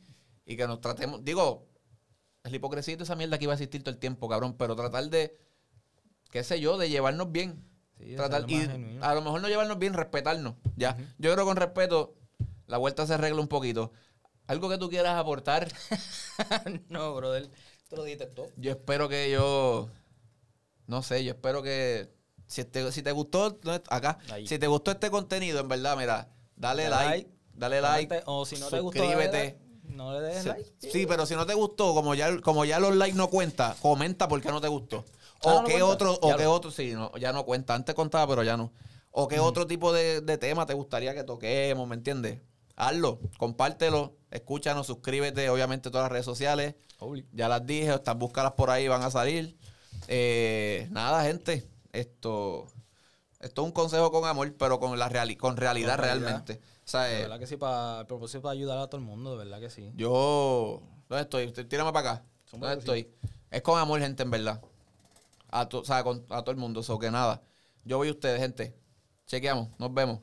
y 0.47 0.57
que 0.57 0.67
nos 0.67 0.81
tratemos. 0.81 1.25
Digo, 1.25 1.67
es 1.69 1.70
la 2.45 2.57
hipocresía 2.57 2.97
de 2.97 3.05
esa 3.05 3.17
mierda 3.17 3.39
que 3.39 3.45
iba 3.45 3.53
a 3.53 3.57
existir 3.57 3.83
todo 3.83 3.93
el 3.93 3.99
tiempo, 4.01 4.29
cabrón, 4.29 4.55
pero 4.57 4.75
tratar 4.77 5.09
de, 5.11 5.37
qué 6.31 6.43
sé 6.45 6.61
yo, 6.61 6.79
de 6.79 6.89
llevarnos 6.89 7.31
bien. 7.33 7.65
Sí, 7.99 8.17
tratar, 8.17 8.49
y 8.49 8.55
genuino. 8.57 9.05
a 9.05 9.15
lo 9.15 9.21
mejor 9.21 9.43
no 9.43 9.49
llevarnos 9.49 9.79
bien, 9.79 9.93
respetarnos. 9.93 10.55
Ya. 10.77 10.97
Yo 11.19 11.33
creo 11.33 11.37
que 11.37 11.43
con 11.45 11.57
respeto, 11.57 12.15
la 12.67 12.79
vuelta 12.79 13.07
se 13.07 13.13
arregla 13.15 13.41
un 13.43 13.49
poquito. 13.49 13.93
Algo 14.47 14.69
que 14.71 14.79
tú 14.79 14.89
quieras 14.89 15.17
aportar, 15.17 15.69
no, 16.89 17.15
brother. 17.15 17.51
Tú 17.89 17.97
lo 17.97 18.05
dijiste 18.05 18.27
todo. 18.27 18.47
yo 18.57 18.71
espero 18.71 19.09
que 19.09 19.31
yo. 19.31 19.89
No 20.87 21.03
sé, 21.03 21.25
yo 21.25 21.33
espero 21.33 21.63
que. 21.63 22.09
Si 22.47 22.65
te, 22.65 22.91
si 22.91 23.03
te 23.03 23.13
gustó, 23.13 23.61
acá, 23.91 24.19
Ahí. 24.33 24.47
si 24.47 24.59
te 24.59 24.67
gustó 24.67 24.91
este 24.91 25.09
contenido, 25.11 25.61
en 25.61 25.69
verdad, 25.69 25.97
mira, 25.97 26.29
dale, 26.57 26.85
Dale 26.85 26.91
like, 26.91 27.29
like, 27.29 27.31
dale 27.55 27.81
like, 27.81 28.23
O 28.27 28.45
si 28.45 28.57
no 28.59 28.69
te 28.69 28.81
gustó, 28.81 28.99
suscríbete. 29.05 29.37
dale- 29.37 29.59
no 30.01 30.13
le 30.19 30.21
des 30.29 30.43
Sí, 30.43 30.49
like. 30.49 30.73
sí, 30.79 31.07
pero 31.07 31.27
si 31.27 31.35
no 31.35 31.47
te 31.47 31.55
gustó, 31.55 31.95
como 31.95 32.15
ya, 32.15 32.41
como 32.41 32.65
ya 32.65 32.79
los 32.81 32.95
likes 32.97 33.17
no 33.17 33.29
cuentan, 33.29 33.75
comenta 33.83 34.29
por 34.29 34.41
qué 34.41 34.49
no 34.51 34.61
te 34.61 34.69
gustó. 34.69 35.05
Ah, 35.43 35.55
O 35.55 35.55
¿no 35.63 35.65
qué 35.65 35.73
cuenta? 35.73 35.87
otro, 35.87 36.19
o 36.23 36.29
Ya 36.31 36.37
qué 36.37 36.45
lo- 36.45 36.53
otro, 36.53 36.71
sí, 36.71 36.93
no, 36.93 37.13
ya 37.19 37.33
no 37.33 37.45
cuenta. 37.45 37.75
Antes 37.75 37.95
contaba, 37.95 38.27
pero 38.29 38.43
ya 38.43 38.57
no. 38.57 38.73
O 39.11 39.29
qué 39.29 39.41
otro 39.41 39.67
tipo 39.67 39.93
de, 39.93 40.21
de 40.21 40.39
tema 40.39 40.67
te 40.67 40.75
gustaría 40.75 41.15
que 41.15 41.25
toquemos, 41.25 41.87
¿me 41.89 41.95
entiendes? 41.97 42.41
Hazlo, 42.77 43.19
compártelo, 43.39 44.17
escúchanos, 44.31 44.87
suscríbete, 44.87 45.51
obviamente, 45.51 45.91
todas 45.91 46.05
las 46.05 46.13
redes 46.13 46.25
sociales. 46.25 46.75
Ya 47.33 47.49
las 47.49 47.67
dije, 47.67 47.93
están 47.95 48.19
búscalas 48.19 48.53
por 48.53 48.71
ahí, 48.71 48.89
van 48.89 49.03
a 49.03 49.11
salir. 49.11 49.57
Eh, 50.09 50.87
nada, 50.91 51.25
gente, 51.25 51.69
esto, 51.93 52.67
esto 53.41 53.63
es 53.63 53.67
un 53.67 53.73
consejo 53.73 54.11
con 54.11 54.25
amor, 54.29 54.55
pero 54.59 54.79
con 54.79 54.99
la 54.99 55.09
reali- 55.11 55.37
con 55.37 55.57
realidad, 55.57 55.97
Con 55.97 56.05
realidad. 56.05 56.27
realmente. 56.45 56.61
Sea, 56.85 57.03
De 57.05 57.19
eh, 57.19 57.23
verdad 57.23 57.39
que 57.39 57.47
sí, 57.47 57.57
para 57.57 58.01
el 58.01 58.07
propósito 58.07 58.43
para 58.43 58.53
ayudar 58.53 58.79
a 58.79 58.87
todo 58.89 59.01
el 59.01 59.07
mundo, 59.07 59.33
de 59.33 59.45
verdad 59.45 59.61
que 59.61 59.71
sí. 59.71 59.93
yo. 59.95 60.83
¿Dónde 61.09 61.23
estoy? 61.23 61.47
Usted- 61.47 61.67
Tírame 61.69 61.93
para 61.93 62.13
acá. 62.13 62.25
¿Dónde 62.53 62.75
estoy? 62.79 63.09
Es 63.51 63.63
con 63.63 63.79
amor, 63.79 64.01
gente, 64.01 64.23
en 64.23 64.31
verdad. 64.31 64.61
A, 65.51 65.69
to- 65.69 65.81
o 65.81 65.85
sea, 65.85 66.03
con- 66.05 66.25
a 66.31 66.43
todo 66.43 66.51
el 66.53 66.57
mundo. 66.57 66.83
So 66.83 66.99
que 66.99 67.11
nada. 67.11 67.43
Yo 67.85 67.97
voy 67.99 68.09
a 68.09 68.13
ustedes, 68.13 68.41
gente. 68.41 68.77
Chequeamos. 69.27 69.69
Nos 69.79 69.93
vemos. 69.95 70.21